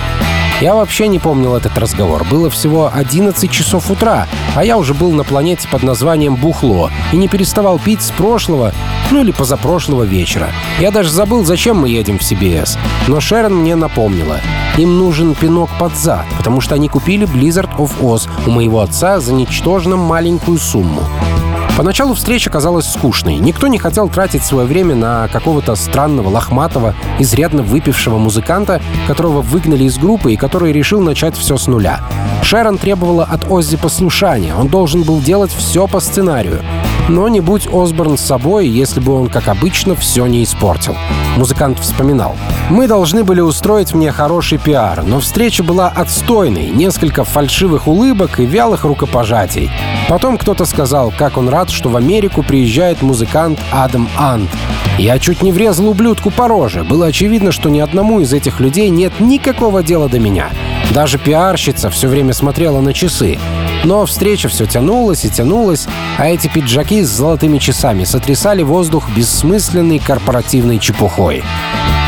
Я 0.61 0.73
вообще 0.73 1.09
не 1.09 1.19
помнил 1.19 1.55
этот 1.55 1.77
разговор. 1.77 2.23
Было 2.23 2.49
всего 2.49 2.89
11 2.93 3.51
часов 3.51 3.91
утра, 3.91 4.25
а 4.55 4.63
я 4.63 4.77
уже 4.77 4.93
был 4.93 5.11
на 5.11 5.25
планете 5.25 5.67
под 5.67 5.83
названием 5.83 6.37
Бухло 6.37 6.89
и 7.11 7.17
не 7.17 7.27
переставал 7.27 7.77
пить 7.77 8.01
с 8.01 8.11
прошлого, 8.11 8.71
ну 9.11 9.21
или 9.21 9.31
позапрошлого 9.31 10.03
вечера. 10.03 10.47
Я 10.79 10.91
даже 10.91 11.09
забыл, 11.09 11.43
зачем 11.43 11.77
мы 11.77 11.89
едем 11.89 12.19
в 12.19 12.21
CBS. 12.21 12.77
Но 13.07 13.19
Шерон 13.19 13.55
мне 13.57 13.75
напомнила. 13.75 14.39
Им 14.77 14.97
нужен 14.97 15.35
пинок 15.35 15.69
под 15.77 15.97
зад, 15.97 16.25
потому 16.37 16.61
что 16.61 16.75
они 16.75 16.87
купили 16.87 17.27
Blizzard 17.27 17.75
of 17.77 17.91
Oz 17.99 18.29
у 18.45 18.51
моего 18.51 18.79
отца 18.79 19.19
за 19.19 19.33
ничтожно 19.33 19.97
маленькую 19.97 20.57
сумму. 20.57 21.03
Поначалу 21.77 22.13
встреча 22.13 22.49
казалась 22.49 22.89
скучной. 22.89 23.35
Никто 23.35 23.67
не 23.67 23.77
хотел 23.77 24.07
тратить 24.07 24.43
свое 24.43 24.65
время 24.65 24.95
на 24.95 25.27
какого-то 25.27 25.75
странного, 25.75 26.29
лохматого, 26.29 26.95
изрядно 27.19 27.63
выпившего 27.63 28.17
музыканта, 28.17 28.81
которого 29.07 29.41
выгнали 29.41 29.83
из 29.83 29.97
группы 29.97 30.31
и 30.31 30.37
который 30.37 30.71
решил 30.71 31.01
начать 31.01 31.35
все 31.37 31.57
с 31.57 31.67
нуля. 31.67 31.99
Шерон 32.43 32.77
требовала 32.77 33.25
от 33.25 33.51
Оззи 33.51 33.75
послушания. 33.75 34.55
Он 34.55 34.69
должен 34.69 35.03
был 35.03 35.19
делать 35.19 35.51
все 35.51 35.85
по 35.87 35.99
сценарию. 35.99 36.61
Но 37.07 37.27
не 37.27 37.39
будь 37.39 37.67
Осборн 37.71 38.17
с 38.17 38.21
собой, 38.21 38.67
если 38.67 38.99
бы 38.99 39.13
он, 39.13 39.29
как 39.29 39.47
обычно, 39.47 39.95
все 39.95 40.25
не 40.25 40.43
испортил. 40.43 40.95
Музыкант 41.37 41.79
вспоминал. 41.79 42.35
«Мы 42.69 42.87
должны 42.87 43.23
были 43.23 43.41
устроить 43.41 43.93
мне 43.93 44.11
хороший 44.11 44.57
пиар, 44.57 45.03
но 45.03 45.19
встреча 45.19 45.63
была 45.63 45.89
отстойной, 45.89 46.69
несколько 46.69 47.23
фальшивых 47.23 47.87
улыбок 47.87 48.39
и 48.39 48.45
вялых 48.45 48.85
рукопожатий. 48.85 49.69
Потом 50.09 50.37
кто-то 50.37 50.65
сказал, 50.65 51.13
как 51.15 51.37
он 51.37 51.49
рад, 51.49 51.69
что 51.69 51.89
в 51.89 51.97
Америку 51.97 52.41
приезжает 52.41 53.01
музыкант 53.01 53.59
Адам 53.71 54.09
Ант. 54.17 54.49
Я 54.97 55.19
чуть 55.19 55.41
не 55.41 55.51
врезал 55.51 55.89
ублюдку 55.89 56.31
по 56.31 56.47
роже. 56.47 56.83
Было 56.83 57.07
очевидно, 57.07 57.51
что 57.51 57.69
ни 57.69 57.79
одному 57.79 58.21
из 58.21 58.33
этих 58.33 58.59
людей 58.59 58.89
нет 58.89 59.19
никакого 59.19 59.83
дела 59.83 60.07
до 60.07 60.19
меня. 60.19 60.49
Даже 60.93 61.17
пиарщица 61.17 61.89
все 61.89 62.07
время 62.07 62.33
смотрела 62.33 62.79
на 62.79 62.93
часы. 62.93 63.37
Но 63.85 64.03
встреча 64.07 64.49
все 64.49 64.65
тянулась 64.65 65.25
и 65.25 65.29
тянулась, 65.29 65.87
а 66.17 66.27
эти 66.27 66.47
пиджаки 66.47 67.03
с 67.03 67.09
золотыми 67.09 67.59
часами 67.59 68.03
сотрясали 68.03 68.63
воздух 68.63 69.07
бессмысленной 69.15 69.99
корпоративной 69.99 70.79
чепухой. 70.79 71.43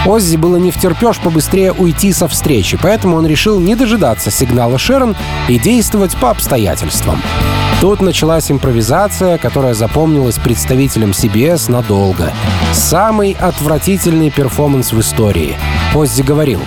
Оззи 0.07 0.37
было 0.37 0.57
не 0.57 0.71
втерпешь 0.71 1.19
побыстрее 1.19 1.73
уйти 1.73 2.13
со 2.13 2.27
встречи, 2.27 2.79
поэтому 2.81 3.17
он 3.17 3.27
решил 3.27 3.59
не 3.59 3.75
дожидаться 3.75 4.31
сигнала 4.31 4.79
Шерон 4.79 5.15
и 5.47 5.59
действовать 5.59 6.17
по 6.17 6.31
обстоятельствам. 6.31 7.21
Тут 7.79 8.01
началась 8.01 8.49
импровизация, 8.49 9.37
которая 9.37 9.75
запомнилась 9.75 10.39
представителям 10.39 11.11
CBS 11.11 11.71
надолго. 11.71 12.33
Самый 12.73 13.33
отвратительный 13.39 14.31
перформанс 14.31 14.93
в 14.93 14.99
истории. 14.99 15.55
Оззи 15.93 16.23
говорил, 16.23 16.61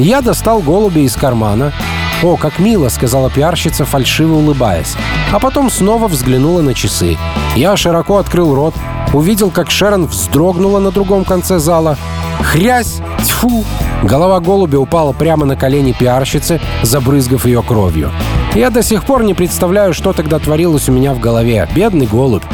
«Я 0.00 0.22
достал 0.22 0.60
голубя 0.60 1.02
из 1.02 1.14
кармана, 1.14 1.72
«О, 2.22 2.36
как 2.36 2.58
мило!»— 2.58 2.88
сказала 2.90 3.30
пиарщица, 3.30 3.84
фальшиво 3.84 4.34
улыбаясь. 4.34 4.94
А 5.32 5.38
потом 5.38 5.70
снова 5.70 6.06
взглянула 6.06 6.60
на 6.60 6.74
часы. 6.74 7.16
Я 7.56 7.76
широко 7.76 8.18
открыл 8.18 8.54
рот, 8.54 8.74
увидел, 9.14 9.50
как 9.50 9.70
Шерон 9.70 10.06
вздрогнула 10.06 10.80
на 10.80 10.90
другом 10.90 11.24
конце 11.24 11.58
зала. 11.58 11.96
Хрясь! 12.42 13.00
Тьфу! 13.24 13.64
Голова 14.02 14.40
голубя 14.40 14.78
упала 14.78 15.12
прямо 15.12 15.46
на 15.46 15.56
колени 15.56 15.92
пиарщицы, 15.98 16.60
забрызгав 16.82 17.46
ее 17.46 17.62
кровью. 17.62 18.10
Я 18.54 18.70
до 18.70 18.82
сих 18.82 19.04
пор 19.04 19.22
не 19.22 19.34
представляю, 19.34 19.94
что 19.94 20.12
тогда 20.12 20.38
творилось 20.38 20.88
у 20.88 20.92
меня 20.92 21.14
в 21.14 21.20
голове. 21.20 21.68
Бедный 21.74 22.06
голубь. 22.06 22.44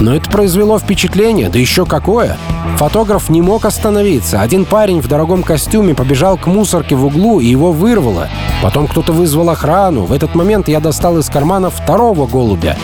Но 0.00 0.14
это 0.14 0.28
произвело 0.30 0.78
впечатление, 0.78 1.48
да 1.48 1.58
еще 1.58 1.86
какое! 1.86 2.36
Фотограф 2.82 3.30
не 3.30 3.40
мог 3.42 3.64
остановиться. 3.64 4.40
Один 4.40 4.64
парень 4.64 5.00
в 5.00 5.06
дорогом 5.06 5.44
костюме 5.44 5.94
побежал 5.94 6.36
к 6.36 6.48
мусорке 6.48 6.96
в 6.96 7.06
углу 7.06 7.38
и 7.38 7.46
его 7.46 7.70
вырвало. 7.70 8.28
Потом 8.60 8.88
кто-то 8.88 9.12
вызвал 9.12 9.50
охрану. 9.50 10.02
В 10.04 10.12
этот 10.12 10.34
момент 10.34 10.66
я 10.66 10.80
достал 10.80 11.16
из 11.18 11.30
кармана 11.30 11.70
второго 11.70 12.26
голубя. 12.26 12.76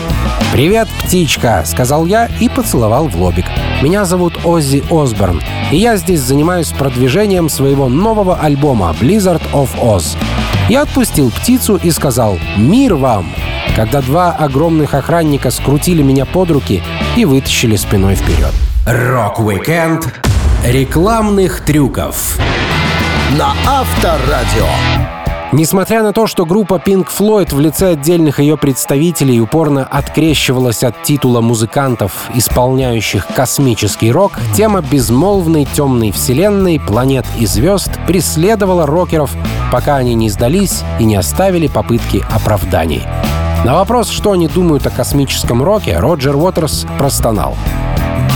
«Привет, 0.53 0.87
птичка!»— 1.03 1.63
сказал 1.65 2.05
я 2.05 2.29
и 2.39 2.47
поцеловал 2.47 3.09
в 3.09 3.15
лобик. 3.21 3.43
«Меня 3.81 4.05
зовут 4.05 4.39
Оззи 4.45 4.85
Осборн, 4.89 5.41
и 5.69 5.75
я 5.75 5.97
здесь 5.97 6.21
занимаюсь 6.21 6.69
продвижением 6.69 7.49
своего 7.49 7.89
нового 7.89 8.37
альбома 8.37 8.95
«Blizzard 9.01 9.41
of 9.51 9.67
Ozz». 9.81 10.15
Я 10.69 10.83
отпустил 10.83 11.29
птицу 11.29 11.75
и 11.75 11.91
сказал 11.91 12.39
«Мир 12.55 12.95
вам!» 12.95 13.33
когда 13.75 14.01
два 14.01 14.31
огромных 14.31 14.93
охранника 14.93 15.51
скрутили 15.51 16.01
меня 16.01 16.25
под 16.25 16.51
руки 16.51 16.81
и 17.15 17.25
вытащили 17.25 17.75
спиной 17.75 18.15
вперед. 18.15 18.53
Рок-викенд 18.85 20.19
рекламных 20.65 21.61
трюков 21.61 22.39
на 23.37 23.53
Авторадио. 23.67 24.65
Несмотря 25.51 26.01
на 26.01 26.11
то, 26.11 26.25
что 26.25 26.45
группа 26.45 26.75
Pink 26.83 27.07
Floyd 27.07 27.53
в 27.53 27.59
лице 27.59 27.91
отдельных 27.91 28.39
ее 28.39 28.57
представителей 28.57 29.41
упорно 29.41 29.83
открещивалась 29.83 30.83
от 30.83 31.03
титула 31.03 31.41
музыкантов, 31.41 32.29
исполняющих 32.33 33.27
космический 33.27 34.11
рок, 34.11 34.39
тема 34.55 34.81
безмолвной 34.81 35.65
темной 35.65 36.11
вселенной, 36.11 36.79
планет 36.79 37.25
и 37.37 37.45
звезд 37.45 37.91
преследовала 38.07 38.87
рокеров, 38.87 39.35
пока 39.71 39.97
они 39.97 40.15
не 40.15 40.29
сдались 40.29 40.81
и 40.99 41.03
не 41.03 41.15
оставили 41.15 41.67
попытки 41.67 42.23
оправданий. 42.31 43.03
На 43.65 43.75
вопрос, 43.75 44.09
что 44.09 44.31
они 44.31 44.47
думают 44.47 44.87
о 44.87 44.89
космическом 44.89 45.61
роке, 45.61 45.99
Роджер 45.99 46.35
Уотерс 46.35 46.87
простонал. 46.97 47.55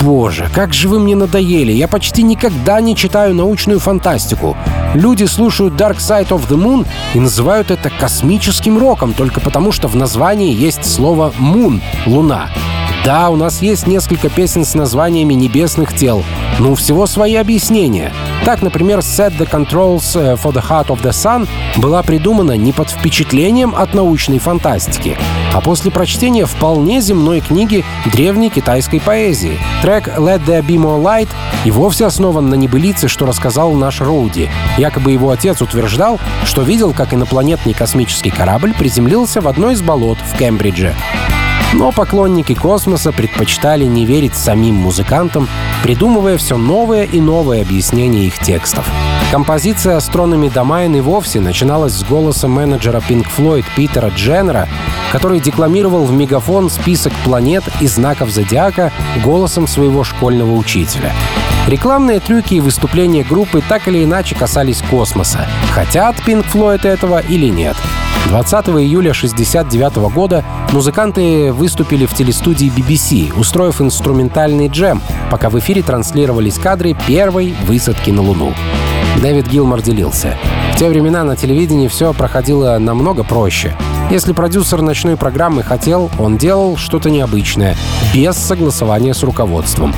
Боже, 0.03 0.49
как 0.53 0.73
же 0.73 0.89
вы 0.89 0.99
мне 0.99 1.15
надоели! 1.15 1.71
Я 1.71 1.87
почти 1.87 2.23
никогда 2.23 2.81
не 2.81 2.93
читаю 2.93 3.33
научную 3.33 3.79
фантастику. 3.79 4.57
Люди 4.93 5.23
слушают 5.23 5.75
Dark 5.75 5.99
Side 5.99 6.27
of 6.27 6.49
the 6.49 6.57
Moon 6.57 6.85
и 7.13 7.21
называют 7.21 7.71
это 7.71 7.89
космическим 7.89 8.77
роком 8.77 9.13
только 9.13 9.39
потому, 9.39 9.71
что 9.71 9.87
в 9.87 9.95
названии 9.95 10.53
есть 10.53 10.83
слово 10.83 11.33
«moon»— 11.39 11.81
«луна». 12.05 12.49
Да, 13.05 13.29
у 13.29 13.37
нас 13.37 13.61
есть 13.61 13.87
несколько 13.87 14.29
песен 14.29 14.65
с 14.65 14.75
названиями 14.75 15.33
небесных 15.33 15.93
тел, 15.93 16.23
но 16.59 16.71
у 16.71 16.75
всего 16.75 17.05
свои 17.05 17.35
объяснения. 17.35 18.13
Так, 18.45 18.61
например, 18.61 18.99
Set 18.99 19.37
the 19.37 19.49
Controls 19.49 20.15
э, 20.15 20.35
for 20.35 20.53
the 20.53 20.63
Heart 20.65 20.87
of 20.87 21.01
the 21.01 21.11
Sun 21.11 21.47
была 21.77 22.03
придумана 22.03 22.57
не 22.57 22.71
под 22.71 22.89
впечатлением 22.89 23.73
от 23.75 23.93
научной 23.93 24.39
фантастики, 24.39 25.17
а 25.53 25.61
после 25.61 25.91
прочтения 25.91 26.45
вполне 26.45 26.99
земной 26.99 27.39
книги 27.39 27.85
древней 28.11 28.49
китайской 28.49 28.99
поэзии. 28.99 29.59
Трек 29.81 30.07
Let 30.07 30.45
There 30.45 30.65
Be 30.65 30.75
More 30.75 31.01
Light 31.01 31.29
и 31.63 31.71
вовсе 31.71 32.05
основан 32.05 32.49
на 32.49 32.55
небылице, 32.55 33.07
что 33.07 33.25
рассказал 33.25 33.73
наш 33.73 34.01
Роуди. 34.01 34.49
Якобы 34.77 35.11
его 35.11 35.29
отец 35.29 35.61
утверждал, 35.61 36.19
что 36.45 36.61
видел, 36.61 36.93
как 36.93 37.13
инопланетный 37.13 37.73
космический 37.73 38.31
корабль 38.31 38.73
приземлился 38.73 39.41
в 39.41 39.47
одно 39.47 39.71
из 39.71 39.81
болот 39.81 40.17
в 40.17 40.37
Кембридже. 40.37 40.95
Но 41.73 41.91
поклонники 41.91 42.53
космоса 42.53 43.11
предпочитали 43.11 43.85
не 43.85 44.05
верить 44.05 44.35
самим 44.35 44.75
музыкантам, 44.75 45.49
придумывая 45.81 46.37
все 46.37 46.55
новое 46.55 47.03
и 47.03 47.19
новое 47.19 47.63
объяснение 47.63 48.27
их 48.27 48.37
текстов. 48.39 48.87
Композиция 49.31 49.97
«Астрономи 49.97 50.49
Домайн» 50.49 50.95
и 50.95 51.01
вовсе 51.01 51.39
начиналась 51.39 51.93
с 51.93 52.03
голоса 52.03 52.47
менеджера 52.47 52.99
Pink 52.99 53.25
Floyd 53.35 53.65
Питера 53.75 54.09
Дженнера, 54.09 54.69
который 55.11 55.39
декламировал 55.39 56.05
в 56.05 56.11
мегафон 56.13 56.69
список 56.69 57.13
планет 57.23 57.63
и 57.81 57.87
знаков 57.87 58.29
зодиака 58.29 58.91
голосом 59.23 59.67
своего 59.67 60.03
школьного 60.03 60.53
учителя. 60.53 61.11
Рекламные 61.67 62.19
трюки 62.19 62.53
и 62.55 62.59
выступления 62.59 63.23
группы 63.23 63.63
так 63.67 63.87
или 63.87 64.03
иначе 64.03 64.35
касались 64.35 64.83
космоса, 64.83 65.47
хотят 65.71 66.17
Pink 66.27 66.45
Floyd 66.53 66.87
этого 66.87 67.17
или 67.19 67.47
нет. 67.47 67.75
20 68.27 68.69
июля 68.69 69.11
1969 69.11 70.13
года 70.13 70.43
музыканты 70.71 71.51
выступили 71.51 72.05
в 72.05 72.13
телестудии 72.13 72.71
BBC, 72.75 73.37
устроив 73.37 73.81
инструментальный 73.81 74.67
джем, 74.67 75.01
пока 75.29 75.49
в 75.49 75.59
эфире 75.59 75.83
транслировались 75.83 76.57
кадры 76.57 76.95
первой 77.07 77.55
высадки 77.67 78.09
на 78.09 78.21
Луну. 78.21 78.53
Дэвид 79.21 79.47
Гилмор 79.47 79.81
делился. 79.81 80.37
В 80.73 80.77
те 80.79 80.89
времена 80.89 81.23
на 81.23 81.35
телевидении 81.35 81.87
все 81.87 82.13
проходило 82.13 82.77
намного 82.79 83.23
проще. 83.23 83.75
Если 84.09 84.33
продюсер 84.33 84.81
ночной 84.81 85.15
программы 85.15 85.63
хотел, 85.63 86.09
он 86.17 86.37
делал 86.37 86.77
что-то 86.77 87.09
необычное, 87.09 87.75
без 88.13 88.35
согласования 88.35 89.13
с 89.13 89.23
руководством. 89.23 89.93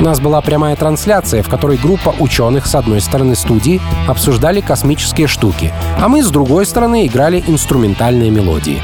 У 0.00 0.02
нас 0.02 0.18
была 0.18 0.40
прямая 0.40 0.76
трансляция, 0.76 1.42
в 1.42 1.50
которой 1.50 1.76
группа 1.76 2.14
ученых 2.18 2.66
с 2.66 2.74
одной 2.74 3.02
стороны 3.02 3.34
студии 3.36 3.82
обсуждали 4.08 4.62
космические 4.62 5.26
штуки, 5.26 5.74
а 6.00 6.08
мы 6.08 6.22
с 6.22 6.30
другой 6.30 6.64
стороны 6.64 7.06
играли 7.06 7.44
инструментальные 7.46 8.30
мелодии. 8.30 8.80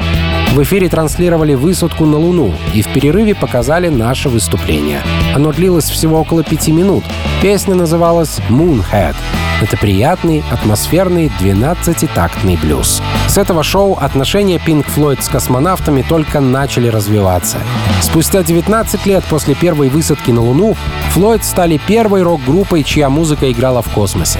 В 0.53 0.61
эфире 0.61 0.89
транслировали 0.89 1.55
высадку 1.55 2.05
на 2.05 2.19
Луну 2.19 2.53
и 2.75 2.83
в 2.83 2.87
перерыве 2.93 3.33
показали 3.33 3.89
наше 3.89 4.29
выступление. 4.29 5.01
Оно 5.33 5.51
длилось 5.51 5.89
всего 5.89 6.19
около 6.19 6.43
пяти 6.43 6.71
минут. 6.71 7.03
Песня 7.41 7.73
называлась 7.73 8.39
«Moonhead». 8.49 9.15
Это 9.59 9.75
приятный, 9.75 10.43
атмосферный 10.51 11.31
12-тактный 11.39 12.57
блюз. 12.61 13.01
С 13.37 13.39
этого 13.39 13.61
шоу 13.61 13.93
отношения 14.01 14.57
Pink 14.57 14.87
Floyd 14.87 15.21
с 15.21 15.29
космонавтами 15.29 16.01
только 16.01 16.39
начали 16.39 16.87
развиваться. 16.87 17.59
Спустя 18.01 18.41
19 18.41 19.05
лет 19.05 19.23
после 19.25 19.53
первой 19.53 19.89
высадки 19.89 20.31
на 20.31 20.41
Луну 20.41 20.75
Флойд 21.11 21.45
стали 21.45 21.77
первой 21.77 22.23
рок-группой, 22.23 22.81
чья 22.81 23.11
музыка 23.11 23.51
играла 23.51 23.83
в 23.83 23.89
космосе. 23.93 24.39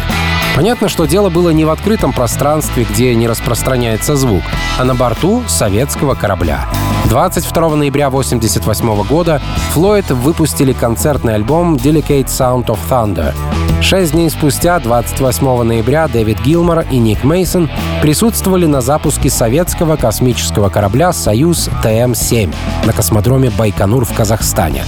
Понятно, 0.56 0.90
что 0.90 1.06
дело 1.06 1.30
было 1.30 1.52
не 1.52 1.64
в 1.64 1.70
открытом 1.70 2.12
пространстве, 2.12 2.88
где 2.90 3.14
не 3.14 3.28
распространяется 3.28 4.16
звук, 4.16 4.42
а 4.80 4.84
на 4.84 4.96
борту 4.96 5.44
советского 5.46 6.16
корабля. 6.16 6.66
22 7.06 7.76
ноября 7.76 8.08
1988 8.08 9.04
года 9.04 9.44
Флойд 9.74 10.10
выпустили 10.10 10.74
концертный 10.74 11.36
альбом 11.36 11.76
Delicate 11.76 12.26
Sound 12.26 12.66
of 12.66 12.80
Thunder. 12.90 13.36
Шесть 13.82 14.12
дней 14.12 14.30
спустя, 14.30 14.80
28 14.80 15.62
ноября, 15.64 16.08
Дэвид 16.08 16.42
Гилмор 16.42 16.86
и 16.92 16.98
Ник 16.98 17.24
Мейсон 17.24 17.70
присутствовали 18.02 18.66
на 18.66 18.82
запуске 18.82 19.30
советского 19.30 19.96
космического 19.96 20.70
корабля 20.70 21.14
«Союз 21.14 21.70
ТМ-7» 21.84 22.54
на 22.86 22.94
космодроме 22.94 23.50
Байконур 23.52 24.04
в 24.04 24.14
Казахстане. 24.14 24.84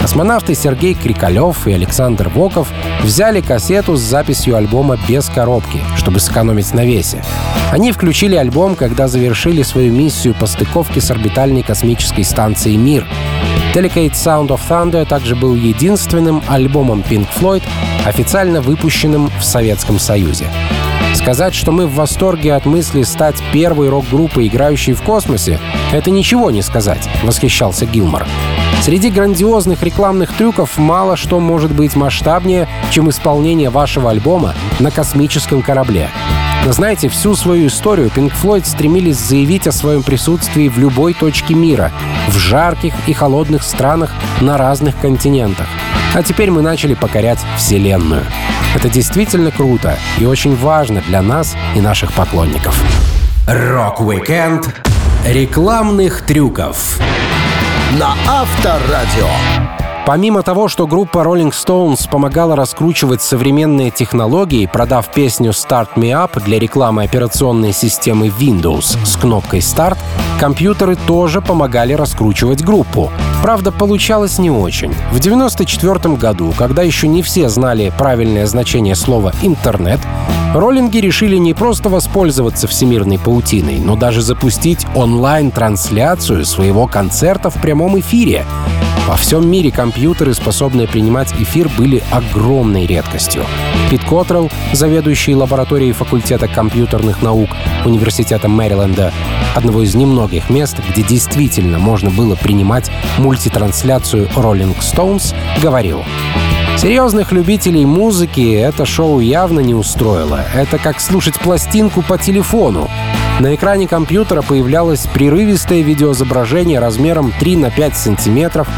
Космонавты 0.00 0.54
Сергей 0.54 0.94
Крикалев 0.94 1.66
и 1.66 1.72
Александр 1.72 2.30
Воков 2.30 2.68
взяли 3.02 3.42
кассету 3.42 3.96
с 3.96 4.00
записью 4.00 4.56
альбома 4.56 4.98
без 5.06 5.28
коробки, 5.28 5.80
чтобы 5.96 6.18
сэкономить 6.18 6.72
на 6.72 6.84
весе. 6.84 7.22
Они 7.70 7.92
включили 7.92 8.34
альбом, 8.34 8.74
когда 8.74 9.06
завершили 9.06 9.62
свою 9.62 9.92
миссию 9.92 10.34
по 10.34 10.46
стыковке 10.46 11.02
с 11.02 11.10
орбитальной 11.10 11.62
космической 11.62 12.24
станцией 12.24 12.78
«Мир». 12.78 13.06
Delicate 13.74 14.14
Sound 14.14 14.48
of 14.48 14.60
Thunder 14.68 15.06
также 15.06 15.36
был 15.36 15.54
единственным 15.54 16.42
альбомом 16.48 17.04
Pink 17.08 17.28
Floyd, 17.38 17.62
официально 18.04 18.60
выпущенным 18.60 19.30
в 19.38 19.44
Советском 19.44 20.00
Союзе. 20.00 20.46
Сказать, 21.14 21.54
что 21.54 21.70
мы 21.70 21.86
в 21.86 21.94
восторге 21.94 22.54
от 22.54 22.66
мысли 22.66 23.02
стать 23.02 23.36
первой 23.52 23.88
рок-группой, 23.88 24.48
играющей 24.48 24.92
в 24.92 25.02
космосе, 25.02 25.60
это 25.92 26.10
ничего 26.10 26.50
не 26.50 26.62
сказать, 26.62 27.08
восхищался 27.22 27.86
Гилмор. 27.86 28.26
Среди 28.82 29.08
грандиозных 29.08 29.84
рекламных 29.84 30.32
трюков 30.32 30.76
мало 30.76 31.16
что 31.16 31.38
может 31.38 31.72
быть 31.72 31.94
масштабнее, 31.94 32.68
чем 32.90 33.08
исполнение 33.08 33.70
вашего 33.70 34.10
альбома 34.10 34.54
на 34.80 34.90
космическом 34.90 35.62
корабле. 35.62 36.10
Но 36.64 36.72
знаете, 36.72 37.08
всю 37.08 37.34
свою 37.34 37.68
историю 37.68 38.10
Pink 38.14 38.32
Floyd 38.40 38.66
стремились 38.66 39.18
заявить 39.18 39.66
о 39.66 39.72
своем 39.72 40.02
присутствии 40.02 40.68
в 40.68 40.78
любой 40.78 41.14
точке 41.14 41.54
мира, 41.54 41.90
в 42.28 42.36
жарких 42.36 42.92
и 43.06 43.12
холодных 43.12 43.62
странах 43.62 44.10
на 44.40 44.58
разных 44.58 44.98
континентах. 44.98 45.66
А 46.14 46.22
теперь 46.22 46.50
мы 46.50 46.60
начали 46.60 46.94
покорять 46.94 47.38
Вселенную. 47.56 48.24
Это 48.74 48.88
действительно 48.88 49.50
круто 49.50 49.96
и 50.18 50.26
очень 50.26 50.54
важно 50.54 51.00
для 51.00 51.22
нас 51.22 51.56
и 51.74 51.80
наших 51.80 52.12
поклонников. 52.12 52.80
Рок-викенд 53.46 54.68
рекламных 55.26 56.22
трюков 56.22 57.00
на 57.98 58.14
Авторадио. 58.28 59.79
Помимо 60.06 60.42
того, 60.42 60.66
что 60.68 60.86
группа 60.86 61.18
Rolling 61.18 61.52
Stones 61.52 62.08
помогала 62.10 62.56
раскручивать 62.56 63.22
современные 63.22 63.90
технологии, 63.90 64.66
продав 64.66 65.12
песню 65.12 65.50
Start 65.50 65.90
Me 65.96 66.10
Up 66.10 66.42
для 66.42 66.58
рекламы 66.58 67.04
операционной 67.04 67.72
системы 67.72 68.28
Windows 68.28 68.98
с 69.04 69.16
кнопкой 69.16 69.60
Start, 69.60 69.98
компьютеры 70.40 70.96
тоже 70.96 71.40
помогали 71.40 71.92
раскручивать 71.92 72.64
группу. 72.64 73.10
Правда, 73.42 73.70
получалось 73.70 74.38
не 74.38 74.50
очень. 74.50 74.92
В 75.12 75.18
1994 75.18 76.16
году, 76.16 76.52
когда 76.56 76.82
еще 76.82 77.06
не 77.06 77.22
все 77.22 77.48
знали 77.48 77.92
правильное 77.96 78.46
значение 78.46 78.96
слова 78.96 79.32
«интернет», 79.42 80.00
роллинги 80.54 80.98
решили 80.98 81.36
не 81.36 81.54
просто 81.54 81.88
воспользоваться 81.88 82.66
всемирной 82.66 83.18
паутиной, 83.18 83.78
но 83.78 83.96
даже 83.96 84.22
запустить 84.22 84.86
онлайн-трансляцию 84.94 86.44
своего 86.44 86.86
концерта 86.86 87.50
в 87.50 87.60
прямом 87.60 88.00
эфире. 88.00 88.44
Во 89.10 89.16
всем 89.16 89.50
мире 89.50 89.72
компьютеры, 89.72 90.34
способные 90.34 90.86
принимать 90.86 91.32
эфир, 91.32 91.68
были 91.76 92.00
огромной 92.12 92.86
редкостью. 92.86 93.44
Пит 93.90 94.04
Котрелл, 94.04 94.48
заведующий 94.72 95.34
лабораторией 95.34 95.90
факультета 95.90 96.46
компьютерных 96.46 97.20
наук 97.20 97.50
Университета 97.84 98.46
Мэриленда, 98.46 99.12
одного 99.56 99.82
из 99.82 99.96
немногих 99.96 100.48
мест, 100.48 100.76
где 100.88 101.02
действительно 101.02 101.80
можно 101.80 102.10
было 102.10 102.36
принимать 102.36 102.88
мультитрансляцию 103.18 104.28
Rolling 104.36 104.78
Stones, 104.78 105.34
говорил 105.60 106.04
Серьезных 106.78 107.32
любителей 107.32 107.84
музыки 107.84 108.54
это 108.54 108.86
шоу 108.86 109.20
явно 109.20 109.60
не 109.60 109.74
устроило. 109.74 110.46
Это 110.54 110.78
как 110.78 110.98
слушать 110.98 111.38
пластинку 111.38 112.00
по 112.00 112.16
телефону. 112.16 112.88
На 113.40 113.54
экране 113.54 113.88
компьютера 113.88 114.42
появлялось 114.42 115.06
прерывистое 115.06 115.80
видеоизображение 115.80 116.78
размером 116.78 117.32
3 117.40 117.56
на 117.56 117.70
5 117.70 117.96
сантиметров, 117.96 118.68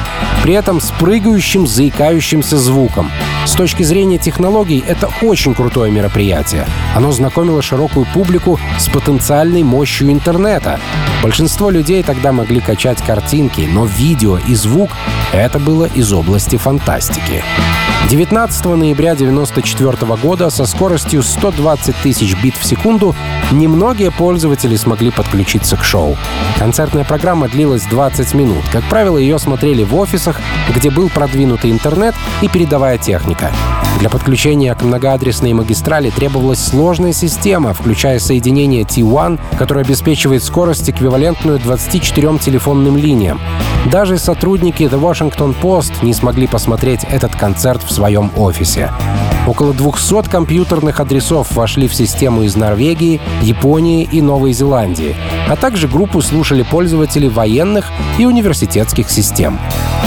при 0.44 0.54
этом 0.54 0.80
с 0.80 0.92
прыгающим, 0.92 1.66
заикающимся 1.66 2.56
звуком. 2.56 3.10
С 3.44 3.54
точки 3.54 3.82
зрения 3.82 4.18
технологий, 4.18 4.84
это 4.86 5.10
очень 5.20 5.56
крутое 5.56 5.90
мероприятие. 5.90 6.64
Оно 6.94 7.10
знакомило 7.10 7.60
широкую 7.60 8.06
публику 8.14 8.60
с 8.78 8.88
потенциальной 8.88 9.64
мощью 9.64 10.12
интернета. 10.12 10.78
Большинство 11.24 11.68
людей 11.68 12.04
тогда 12.04 12.30
могли 12.30 12.60
качать 12.60 13.02
картинки, 13.02 13.68
но 13.68 13.84
видео 13.84 14.38
и 14.38 14.54
звук— 14.54 14.90
это 15.32 15.58
было 15.58 15.86
из 15.86 16.12
области 16.12 16.54
фантастики. 16.54 17.42
19 18.10 18.64
ноября 18.64 19.12
1994 19.12 20.16
года 20.16 20.50
со 20.50 20.66
скоростью 20.66 21.22
120 21.22 21.96
тысяч 22.02 22.36
бит 22.42 22.54
в 22.56 22.64
секунду 22.64 23.14
немногие 23.52 24.10
пользователи 24.10 24.76
смогли 24.76 25.10
подключиться 25.10 25.76
к 25.76 25.84
шоу. 25.84 26.16
Концертная 26.58 27.04
программа 27.04 27.48
длилась 27.48 27.84
20 27.84 28.34
минут. 28.34 28.64
Как 28.70 28.84
правило, 28.84 29.16
ее 29.16 29.38
смотрели 29.38 29.82
в 29.82 29.94
офисах, 29.96 30.40
где 30.74 30.90
был 30.90 31.08
продвинутый 31.08 31.70
интернет 31.70 32.14
и 32.42 32.48
передовая 32.48 32.98
техника. 32.98 33.50
Для 33.98 34.10
подключения 34.10 34.74
к 34.74 34.82
многоадресной 34.82 35.52
магистрали 35.52 36.10
требовалась 36.10 36.62
сложная 36.62 37.12
система, 37.12 37.72
включая 37.72 38.18
соединение 38.18 38.82
T1, 38.82 39.38
которое 39.58 39.84
обеспечивает 39.84 40.42
скорость, 40.42 40.90
эквивалентную 40.90 41.58
24 41.60 42.38
телефонным 42.38 42.96
линиям. 42.96 43.40
Даже 43.90 44.16
сотрудники 44.16 44.84
The 44.84 45.00
Washington 45.00 45.54
Post 45.60 45.92
не 46.02 46.14
смогли 46.14 46.46
посмотреть 46.46 47.04
этот 47.10 47.34
концерт 47.34 47.82
в 47.82 47.90
своем 47.90 48.30
офисе. 48.36 48.90
Около 49.46 49.74
200 49.74 50.30
компьютерных 50.30 51.00
адресов 51.00 51.50
вошли 51.56 51.88
в 51.88 51.94
систему 51.94 52.42
из 52.42 52.54
Норвегии, 52.54 53.20
Японии 53.42 54.08
и 54.10 54.22
Новой 54.22 54.52
Зеландии, 54.52 55.16
а 55.48 55.56
также 55.56 55.88
группу 55.88 56.22
слушали 56.22 56.62
пользователи 56.62 57.26
военных 57.26 57.90
и 58.18 58.24
университетских 58.24 59.10
систем. 59.10 59.58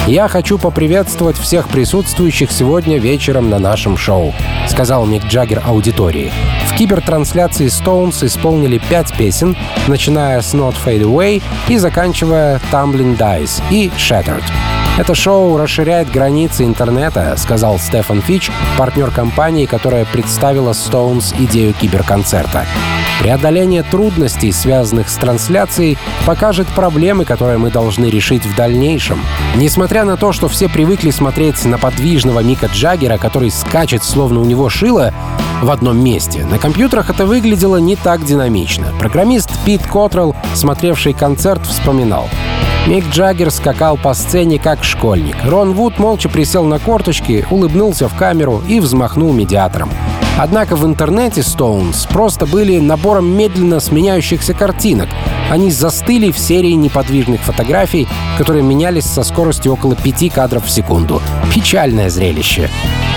«Я 0.08 0.30
хочу 0.30 0.58
поприветствовать 0.58 1.38
всех 1.38 1.68
присутствующих 1.68 2.52
сегодня 2.52 2.98
вечером 2.98 3.50
на 3.50 3.60
нашем 3.60 3.98
шоу»,— 3.98 4.34
сказал 4.70 5.06
Мик 5.06 5.26
Джаггер 5.26 5.64
аудитории. 5.66 6.32
В 6.68 6.78
кибертрансляции 6.78 7.68
Stones 7.68 8.26
исполнили 8.26 8.78
пять 8.78 9.16
песен, 9.18 9.58
начиная 9.88 10.42
с 10.42 10.54
Not 10.54 10.76
Fade 10.84 11.04
Away 11.04 11.42
и 11.68 11.78
заканчивая 11.78 12.62
Tumbling 12.72 13.18
Dice 13.18 13.62
и 13.72 13.90
Shattered. 13.98 14.44
Это 14.98 15.14
шоу 15.14 15.58
расширяет 15.58 16.10
границы 16.10 16.64
интернета, 16.64 17.36
сказал 17.38 17.78
Стефан 17.80 18.22
Фич, 18.22 18.50
партнер 18.78 19.12
компании, 19.12 19.66
которая 19.66 20.06
представила 20.06 20.72
Stones 20.72 21.36
идею 21.38 21.74
киберконцерта. 21.74 22.66
Преодоление 23.20 23.84
трудностей, 23.84 24.52
связанных 24.54 25.10
с 25.10 25.16
трансляцией, 25.16 25.98
покажет 26.26 26.68
проблемы, 26.68 27.26
которые 27.26 27.58
мы 27.58 27.72
должны 27.72 28.06
решить 28.06 28.46
в 28.46 28.56
дальнейшем. 28.56 29.20
Несмотря 29.56 30.06
на 30.06 30.16
то, 30.16 30.32
что 30.32 30.48
все 30.48 30.70
привыкли 30.70 31.12
смотреть 31.12 31.66
на 31.66 31.78
подвижного 31.78 32.42
Мика 32.42 32.68
Джаггера, 32.68 33.18
который 33.18 33.52
скачет, 33.52 34.04
словно 34.04 34.40
у 34.40 34.46
него 34.46 34.70
шило, 34.70 35.14
в 35.62 35.72
одном 35.72 36.02
месте. 36.02 36.46
На 36.46 36.58
компьютерах 36.58 37.10
это 37.10 37.26
выглядело 37.26 37.78
не 37.78 37.96
так 37.96 38.24
динамично. 38.24 38.88
Программист 39.00 39.50
Пит 39.66 39.82
Котрелл, 39.86 40.36
смотревший 40.54 41.14
концерт, 41.14 41.66
вспоминал. 41.66 42.30
Мик 42.88 43.04
Джаггер 43.10 43.50
скакал 43.50 43.98
по 43.98 44.14
сцене 44.14 44.60
как 44.60 44.84
школьник. 44.84 45.36
Рон 45.44 45.74
Вуд 45.74 45.98
молча 45.98 46.30
присел 46.30 46.66
на 46.66 46.78
корточки, 46.78 47.44
улыбнулся 47.50 48.08
в 48.08 48.16
камеру 48.16 48.62
и 48.68 48.80
взмахнул 48.80 49.34
медиатором. 49.34 49.90
Однако 50.38 50.76
в 50.76 50.86
интернете 50.86 51.42
Stones 51.42 52.08
просто 52.08 52.46
были 52.46 52.78
набором 52.78 53.36
медленно 53.36 53.80
сменяющихся 53.80 54.54
картинок. 54.54 55.08
Они 55.50 55.70
застыли 55.70 56.32
в 56.32 56.40
серии 56.40 56.72
неподвижных 56.72 57.42
фотографий, 57.42 58.08
которые 58.38 58.64
менялись 58.64 59.06
со 59.06 59.24
скоростью 59.24 59.74
около 59.74 59.96
5 59.96 60.34
кадров 60.34 60.66
в 60.66 60.72
секунду. 60.72 61.22
Печальное 61.54 62.10
зрелище. 62.10 62.70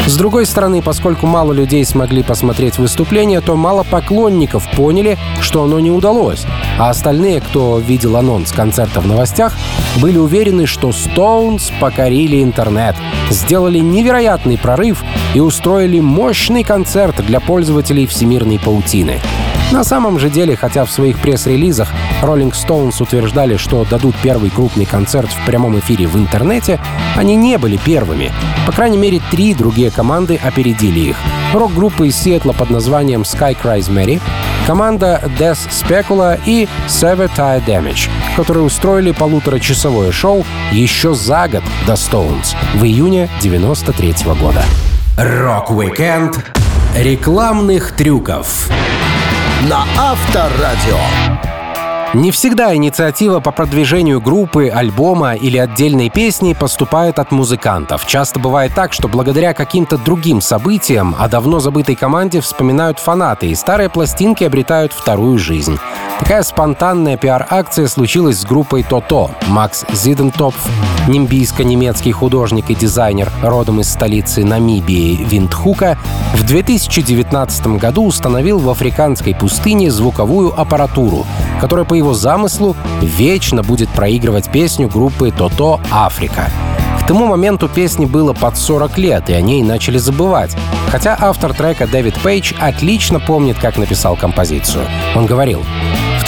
С 0.07 0.17
другой 0.17 0.47
стороны, 0.47 0.81
поскольку 0.81 1.27
мало 1.27 1.53
людей 1.53 1.85
смогли 1.85 2.23
посмотреть 2.23 2.79
выступление, 2.79 3.41
то 3.41 3.57
мало 3.57 3.83
поклонников 3.83 4.67
поняли, 4.75 5.19
что 5.41 5.65
оно 5.65 5.81
не 5.81 5.91
удалось. 5.91 6.45
А 6.79 6.91
остальные, 6.91 7.41
кто 7.41 7.79
видел 7.79 8.17
анонс 8.17 8.53
концерта 8.53 9.01
в 9.01 9.07
новостях, 9.07 9.55
были 9.97 10.17
уверены, 10.19 10.67
что 10.67 10.91
Stones 10.91 11.73
покорили 11.81 12.43
интернет, 12.43 12.97
сделали 13.31 13.79
невероятный 13.79 14.57
прорыв 14.57 15.03
и 15.35 15.41
устроили 15.41 16.01
мощный 16.01 16.63
концерт 16.63 17.25
для 17.27 17.41
пользователей 17.41 18.07
всемирной 18.07 18.59
паутины. 18.59 19.21
На 19.71 19.85
самом 19.85 20.19
же 20.19 20.31
деле, 20.31 20.57
хотя 20.57 20.85
в 20.87 20.91
своих 20.91 21.19
пресс-релизах 21.19 21.89
Rolling 22.23 22.53
Stones 22.53 23.03
утверждали, 23.03 23.59
что 23.59 23.85
дадут 23.85 24.17
первый 24.23 24.49
крупный 24.49 24.87
концерт 24.87 25.29
в 25.31 25.45
прямом 25.45 25.79
эфире 25.79 26.07
в 26.07 26.17
интернете, 26.17 26.81
они 27.17 27.37
не 27.37 27.59
были 27.59 27.77
первыми. 27.77 28.33
По 28.67 28.73
крайней 28.73 28.97
мере, 28.97 29.21
три 29.31 29.55
другие 29.55 29.91
команды 29.91 30.41
опередили 30.43 31.01
их. 31.01 31.17
Рок-группа 31.53 32.05
из 32.05 32.17
Сиэтла 32.17 32.53
под 32.53 32.71
названием 32.71 33.23
Sky 33.23 33.57
Cries 33.63 33.91
Mary, 33.91 34.21
команда 34.67 35.23
Deth 35.39 35.69
Specula 35.71 36.41
и 36.47 36.67
Severe 36.87 37.31
Tire 37.37 37.65
Damage, 37.65 38.09
которые 38.37 38.65
устроили 38.65 39.13
полуторачасовое 39.13 40.13
шоу 40.13 40.47
еще 40.73 41.15
за 41.15 41.47
год 41.47 41.63
до 41.87 41.93
Stones 41.93 42.55
в 42.75 42.85
июне 42.85 43.29
93 43.43 44.15
года. 44.41 44.63
Рок-викенд 45.19 46.39
рекламных 46.97 47.93
трюков 47.93 48.71
на 49.63 49.85
Авторадио. 49.99 50.99
Не 52.15 52.31
всегда 52.31 52.75
инициатива 52.75 53.41
по 53.41 53.51
продвижению 53.51 54.21
группы, 54.21 54.69
альбома 54.69 55.35
или 55.35 55.59
отдельной 55.59 56.11
песни 56.11 56.55
поступает 56.55 57.19
от 57.19 57.33
музыкантов. 57.33 58.07
Часто 58.07 58.39
бывает 58.39 58.73
так, 58.75 58.93
что 58.93 59.09
благодаря 59.09 59.53
каким-то 59.53 59.99
другим 59.99 60.41
событиям 60.41 61.15
о 61.19 61.29
давно 61.29 61.61
забытой 61.61 61.97
команде 61.97 62.41
вспоминают 62.41 62.99
фанаты, 62.99 63.49
и 63.49 63.55
старые 63.55 63.91
пластинки 63.91 64.45
обретают 64.45 64.93
вторую 64.93 65.39
жизнь. 65.39 65.79
Такая 66.19 66.43
спонтанная 66.43 67.17
пиар-акция 67.17 67.87
случилась 67.87 68.41
с 68.41 68.45
группой 68.45 68.83
Тото. 68.83 69.31
Макс 69.47 69.85
Зидентопф, 69.93 70.59
нимбийско-немецкий 71.07 72.13
художник 72.13 72.71
и 72.71 72.75
дизайнер, 72.75 73.31
родом 73.43 73.81
из 73.81 73.91
столицы 73.91 74.45
Намибии 74.45 75.25
Виндхука, 75.25 75.97
в 76.35 76.45
2019 76.45 77.79
году 77.79 78.05
установил 78.05 78.59
в 78.59 78.69
африканской 78.69 79.35
пустыне 79.35 79.91
звуковую 79.91 80.59
аппаратуру, 80.59 81.25
которая 81.61 81.87
по 81.87 81.95
его 81.95 82.13
замыслу 82.15 82.77
вечно 83.01 83.63
будет 83.63 83.89
проигрывать 83.89 84.51
песню 84.51 84.89
группы 84.89 85.31
Тото 85.31 85.81
«Африка». 85.91 86.51
К 87.01 87.07
тому 87.09 87.25
моменту 87.25 87.69
песне 87.69 88.07
было 88.07 88.35
под 88.35 88.59
40 88.59 88.99
лет, 88.99 89.31
и 89.31 89.33
о 89.33 89.41
ней 89.41 89.63
начали 89.63 89.97
забывать. 89.97 90.55
Хотя 90.91 91.17
автор 91.19 91.55
трека 91.55 91.87
Дэвид 91.87 92.21
Пейдж 92.21 92.53
отлично 92.61 93.19
помнит, 93.19 93.59
как 93.59 93.79
написал 93.79 94.15
композицию. 94.15 94.85
Он 95.15 95.25
говорил, 95.25 95.65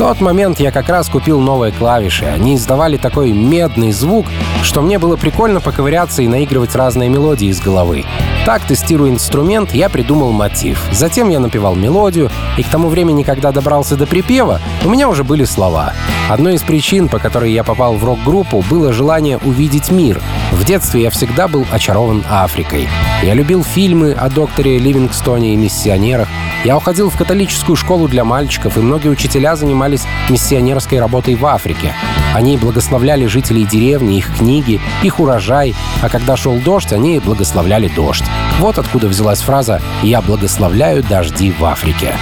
тот 0.00 0.22
момент 0.22 0.60
я 0.60 0.72
как 0.72 0.88
раз 0.88 1.10
купил 1.10 1.40
новые 1.40 1.72
клавиши. 1.72 2.24
Они 2.24 2.54
издавали 2.54 2.96
такой 2.96 3.32
медный 3.32 3.92
звук, 3.92 4.24
что 4.62 4.80
мне 4.80 4.98
было 4.98 5.16
прикольно 5.16 5.60
поковыряться 5.60 6.22
и 6.22 6.26
наигрывать 6.26 6.74
разные 6.74 7.10
мелодии 7.10 7.48
из 7.48 7.60
головы. 7.60 8.06
Так, 8.46 8.62
тестируя 8.62 9.10
инструмент, 9.10 9.74
я 9.74 9.90
придумал 9.90 10.32
мотив. 10.32 10.82
Затем 10.90 11.28
я 11.28 11.38
напевал 11.38 11.74
мелодию, 11.74 12.30
и 12.56 12.62
к 12.62 12.68
тому 12.68 12.88
времени, 12.88 13.24
когда 13.24 13.52
добрался 13.52 13.94
до 13.94 14.06
припева, 14.06 14.58
у 14.86 14.88
меня 14.88 15.06
уже 15.06 15.22
были 15.22 15.44
слова. 15.44 15.92
Одной 16.30 16.54
из 16.54 16.62
причин, 16.62 17.10
по 17.10 17.18
которой 17.18 17.52
я 17.52 17.62
попал 17.62 17.96
в 17.96 18.02
рок-группу, 18.02 18.64
было 18.70 18.94
желание 18.94 19.36
увидеть 19.36 19.90
мир. 19.90 20.22
В 20.52 20.64
детстве 20.64 21.02
я 21.02 21.10
всегда 21.10 21.46
был 21.46 21.66
очарован 21.70 22.24
Африкой. 22.30 22.88
Я 23.22 23.34
любил 23.34 23.62
фильмы 23.62 24.12
о 24.12 24.30
докторе 24.30 24.78
Ливингстоне 24.78 25.52
и 25.52 25.56
миссионерах. 25.56 26.28
Я 26.62 26.76
уходил 26.76 27.08
в 27.08 27.16
католическую 27.16 27.74
школу 27.74 28.06
для 28.06 28.22
мальчиков, 28.22 28.76
и 28.76 28.80
многие 28.80 29.08
учителя 29.08 29.56
занимались 29.56 30.04
миссионерской 30.28 31.00
работой 31.00 31.34
в 31.34 31.46
Африке. 31.46 31.94
Они 32.34 32.58
благословляли 32.58 33.24
жителей 33.24 33.64
деревни, 33.64 34.18
их 34.18 34.36
книги, 34.36 34.78
их 35.02 35.20
урожай, 35.20 35.74
а 36.02 36.10
когда 36.10 36.36
шел 36.36 36.56
дождь, 36.56 36.92
они 36.92 37.18
благословляли 37.18 37.88
дождь. 37.88 38.24
Вот 38.58 38.78
откуда 38.78 39.08
взялась 39.08 39.40
фраза 39.40 39.80
«Я 40.02 40.20
благословляю 40.20 41.02
дожди 41.02 41.50
в 41.50 41.64
Африке». 41.64 42.14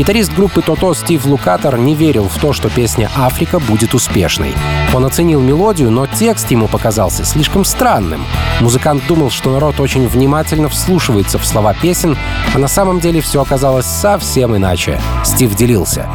Гитарист 0.00 0.32
группы 0.32 0.62
Тото 0.62 0.94
Стив 0.94 1.26
Лукатор 1.26 1.76
не 1.76 1.94
верил 1.94 2.26
в 2.26 2.40
то, 2.40 2.54
что 2.54 2.70
песня 2.70 3.10
«Африка» 3.14 3.60
будет 3.60 3.92
успешной. 3.92 4.54
Он 4.94 5.04
оценил 5.04 5.42
мелодию, 5.42 5.90
но 5.90 6.06
текст 6.06 6.50
ему 6.50 6.68
показался 6.68 7.26
слишком 7.26 7.66
странным. 7.66 8.24
Музыкант 8.62 9.02
думал, 9.06 9.28
что 9.28 9.50
народ 9.50 9.78
очень 9.78 10.08
внимательно 10.08 10.70
вслушивается 10.70 11.38
в 11.38 11.44
слова 11.44 11.74
песен, 11.74 12.16
а 12.54 12.58
на 12.58 12.66
самом 12.66 12.98
деле 12.98 13.20
все 13.20 13.42
оказалось 13.42 13.84
совсем 13.84 14.56
иначе. 14.56 14.98
Стив 15.22 15.54
делился. 15.54 16.08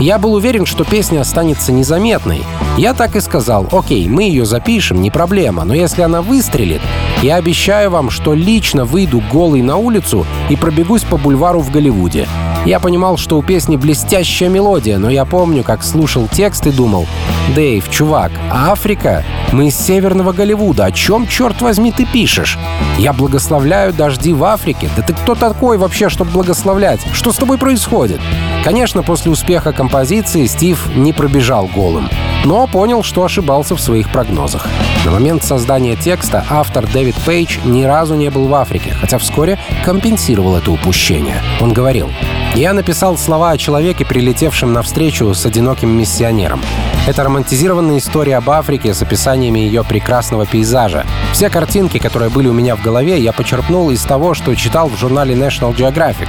Я 0.00 0.18
был 0.18 0.32
уверен, 0.32 0.64
что 0.64 0.84
песня 0.84 1.20
останется 1.20 1.72
незаметной. 1.72 2.42
Я 2.78 2.94
так 2.94 3.16
и 3.16 3.20
сказал, 3.20 3.68
окей, 3.70 4.08
мы 4.08 4.22
ее 4.22 4.46
запишем, 4.46 5.02
не 5.02 5.10
проблема, 5.10 5.64
но 5.64 5.74
если 5.74 6.00
она 6.00 6.22
выстрелит, 6.22 6.80
я 7.20 7.36
обещаю 7.36 7.90
вам, 7.90 8.08
что 8.08 8.32
лично 8.32 8.86
выйду 8.86 9.22
голый 9.30 9.60
на 9.60 9.76
улицу 9.76 10.24
и 10.48 10.56
пробегусь 10.56 11.02
по 11.02 11.18
бульвару 11.18 11.60
в 11.60 11.70
Голливуде. 11.70 12.26
Я 12.66 12.80
понимал, 12.80 13.16
что 13.16 13.38
у 13.38 13.44
песни 13.44 13.76
блестящая 13.76 14.48
мелодия, 14.48 14.98
но 14.98 15.08
я 15.08 15.24
помню, 15.24 15.62
как 15.62 15.84
слушал 15.84 16.26
текст 16.26 16.66
и 16.66 16.72
думал, 16.72 17.06
«Дэйв, 17.54 17.88
чувак, 17.88 18.32
Африка? 18.50 19.24
Мы 19.52 19.68
из 19.68 19.78
северного 19.78 20.32
Голливуда. 20.32 20.86
О 20.86 20.90
чем, 20.90 21.28
черт 21.28 21.62
возьми, 21.62 21.92
ты 21.92 22.04
пишешь? 22.04 22.58
Я 22.98 23.12
благословляю 23.12 23.92
дожди 23.92 24.32
в 24.32 24.42
Африке. 24.42 24.90
Да 24.96 25.02
ты 25.02 25.14
кто 25.14 25.36
такой 25.36 25.78
вообще, 25.78 26.08
чтобы 26.08 26.32
благословлять? 26.32 27.00
Что 27.12 27.32
с 27.32 27.36
тобой 27.36 27.56
происходит?» 27.56 28.20
Конечно, 28.64 29.04
после 29.04 29.30
успеха 29.30 29.72
композиции 29.72 30.46
Стив 30.46 30.88
не 30.96 31.12
пробежал 31.12 31.68
голым 31.72 32.10
но 32.46 32.68
понял, 32.68 33.02
что 33.02 33.24
ошибался 33.24 33.74
в 33.74 33.80
своих 33.80 34.08
прогнозах. 34.10 34.68
На 35.04 35.10
момент 35.10 35.42
создания 35.42 35.96
текста 35.96 36.44
автор 36.48 36.86
Дэвид 36.86 37.16
Пейдж 37.26 37.58
ни 37.64 37.82
разу 37.82 38.14
не 38.14 38.30
был 38.30 38.46
в 38.46 38.54
Африке, 38.54 38.94
хотя 39.00 39.18
вскоре 39.18 39.58
компенсировал 39.84 40.56
это 40.56 40.70
упущение. 40.70 41.42
Он 41.60 41.72
говорил, 41.72 42.08
«Я 42.54 42.72
написал 42.72 43.18
слова 43.18 43.50
о 43.50 43.58
человеке, 43.58 44.06
прилетевшем 44.06 44.72
навстречу 44.72 45.34
с 45.34 45.44
одиноким 45.44 45.90
миссионером. 45.90 46.62
Это 47.08 47.24
романтизированная 47.24 47.98
история 47.98 48.36
об 48.36 48.48
Африке 48.48 48.94
с 48.94 49.02
описаниями 49.02 49.58
ее 49.58 49.82
прекрасного 49.82 50.46
пейзажа. 50.46 51.04
Все 51.32 51.50
картинки, 51.50 51.98
которые 51.98 52.30
были 52.30 52.46
у 52.46 52.52
меня 52.52 52.76
в 52.76 52.82
голове, 52.82 53.20
я 53.20 53.32
почерпнул 53.32 53.90
из 53.90 54.02
того, 54.02 54.34
что 54.34 54.54
читал 54.54 54.88
в 54.88 54.96
журнале 54.96 55.34
National 55.34 55.74
Geographic. 55.74 56.28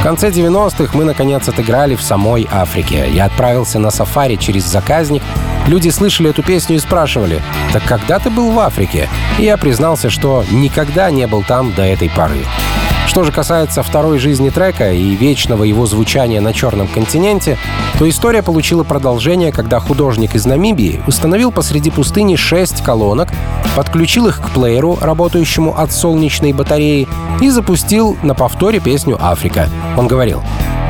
В 0.00 0.02
конце 0.02 0.30
90-х 0.30 0.96
мы, 0.96 1.04
наконец, 1.04 1.48
отыграли 1.48 1.94
в 1.94 2.02
самой 2.02 2.48
Африке. 2.52 3.06
Я 3.12 3.24
отправился 3.24 3.78
на 3.78 3.90
сафари 3.90 4.36
через 4.36 4.64
заказник. 4.64 5.22
Люди 5.68 5.90
слышали 5.90 6.30
эту 6.30 6.42
песню 6.42 6.76
и 6.76 6.78
спрашивали, 6.78 7.42
«Так 7.74 7.84
когда 7.84 8.18
ты 8.18 8.30
был 8.30 8.50
в 8.52 8.58
Африке?» 8.58 9.06
И 9.38 9.44
я 9.44 9.58
признался, 9.58 10.08
что 10.08 10.42
никогда 10.50 11.10
не 11.10 11.26
был 11.26 11.42
там 11.42 11.74
до 11.74 11.82
этой 11.82 12.08
поры. 12.08 12.46
Что 13.06 13.22
же 13.22 13.32
касается 13.32 13.82
второй 13.82 14.18
жизни 14.18 14.48
трека 14.48 14.92
и 14.92 15.14
вечного 15.14 15.64
его 15.64 15.84
звучания 15.84 16.40
на 16.40 16.54
Черном 16.54 16.88
континенте, 16.88 17.58
то 17.98 18.08
история 18.08 18.42
получила 18.42 18.82
продолжение, 18.82 19.52
когда 19.52 19.78
художник 19.78 20.34
из 20.34 20.46
Намибии 20.46 21.02
установил 21.06 21.52
посреди 21.52 21.90
пустыни 21.90 22.36
шесть 22.36 22.82
колонок, 22.82 23.28
подключил 23.76 24.26
их 24.26 24.40
к 24.40 24.50
плееру, 24.50 24.96
работающему 25.00 25.78
от 25.78 25.92
солнечной 25.92 26.54
батареи, 26.54 27.06
и 27.42 27.50
запустил 27.50 28.16
на 28.22 28.34
повторе 28.34 28.80
песню 28.80 29.18
«Африка». 29.20 29.68
Он 29.98 30.06
говорил, 30.06 30.42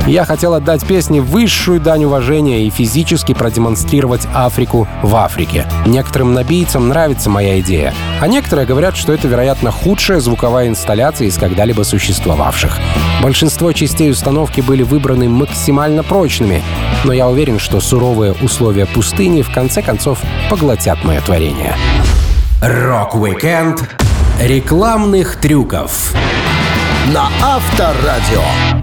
я 0.09 0.25
хотел 0.25 0.55
отдать 0.55 0.85
песне 0.87 1.21
высшую 1.21 1.81
дань 1.81 2.05
уважения 2.05 2.67
и 2.67 2.71
физически 2.71 3.35
продемонстрировать 3.35 4.27
Африку 4.35 4.89
в 5.03 5.15
Африке. 5.15 5.67
Некоторым 5.87 6.33
набийцам 6.33 6.89
нравится 6.89 7.29
моя 7.29 7.61
идея, 7.61 7.93
а 8.21 8.27
некоторые 8.27 8.67
говорят, 8.67 8.97
что 8.97 9.13
это, 9.13 9.29
вероятно, 9.29 9.71
худшая 9.71 10.21
звуковая 10.21 10.69
инсталляция 10.69 11.29
из 11.29 11.37
когда-либо 11.37 11.83
существовавших. 11.83 12.79
Большинство 13.23 13.73
частей 13.73 14.11
установки 14.11 14.63
были 14.63 14.83
выбраны 14.83 15.29
максимально 15.29 16.03
прочными, 16.03 16.63
но 17.05 17.13
я 17.13 17.29
уверен, 17.29 17.59
что 17.59 17.81
суровые 17.81 18.35
условия 18.41 18.87
пустыни 18.87 19.43
в 19.43 19.53
конце 19.53 19.83
концов 19.83 20.21
поглотят 20.49 21.05
мое 21.05 21.21
творение. 21.21 21.77
Рок-викенд 22.63 23.83
рекламных 24.41 25.37
трюков 25.37 26.15
на 27.13 27.29
Авторадио. 27.43 28.78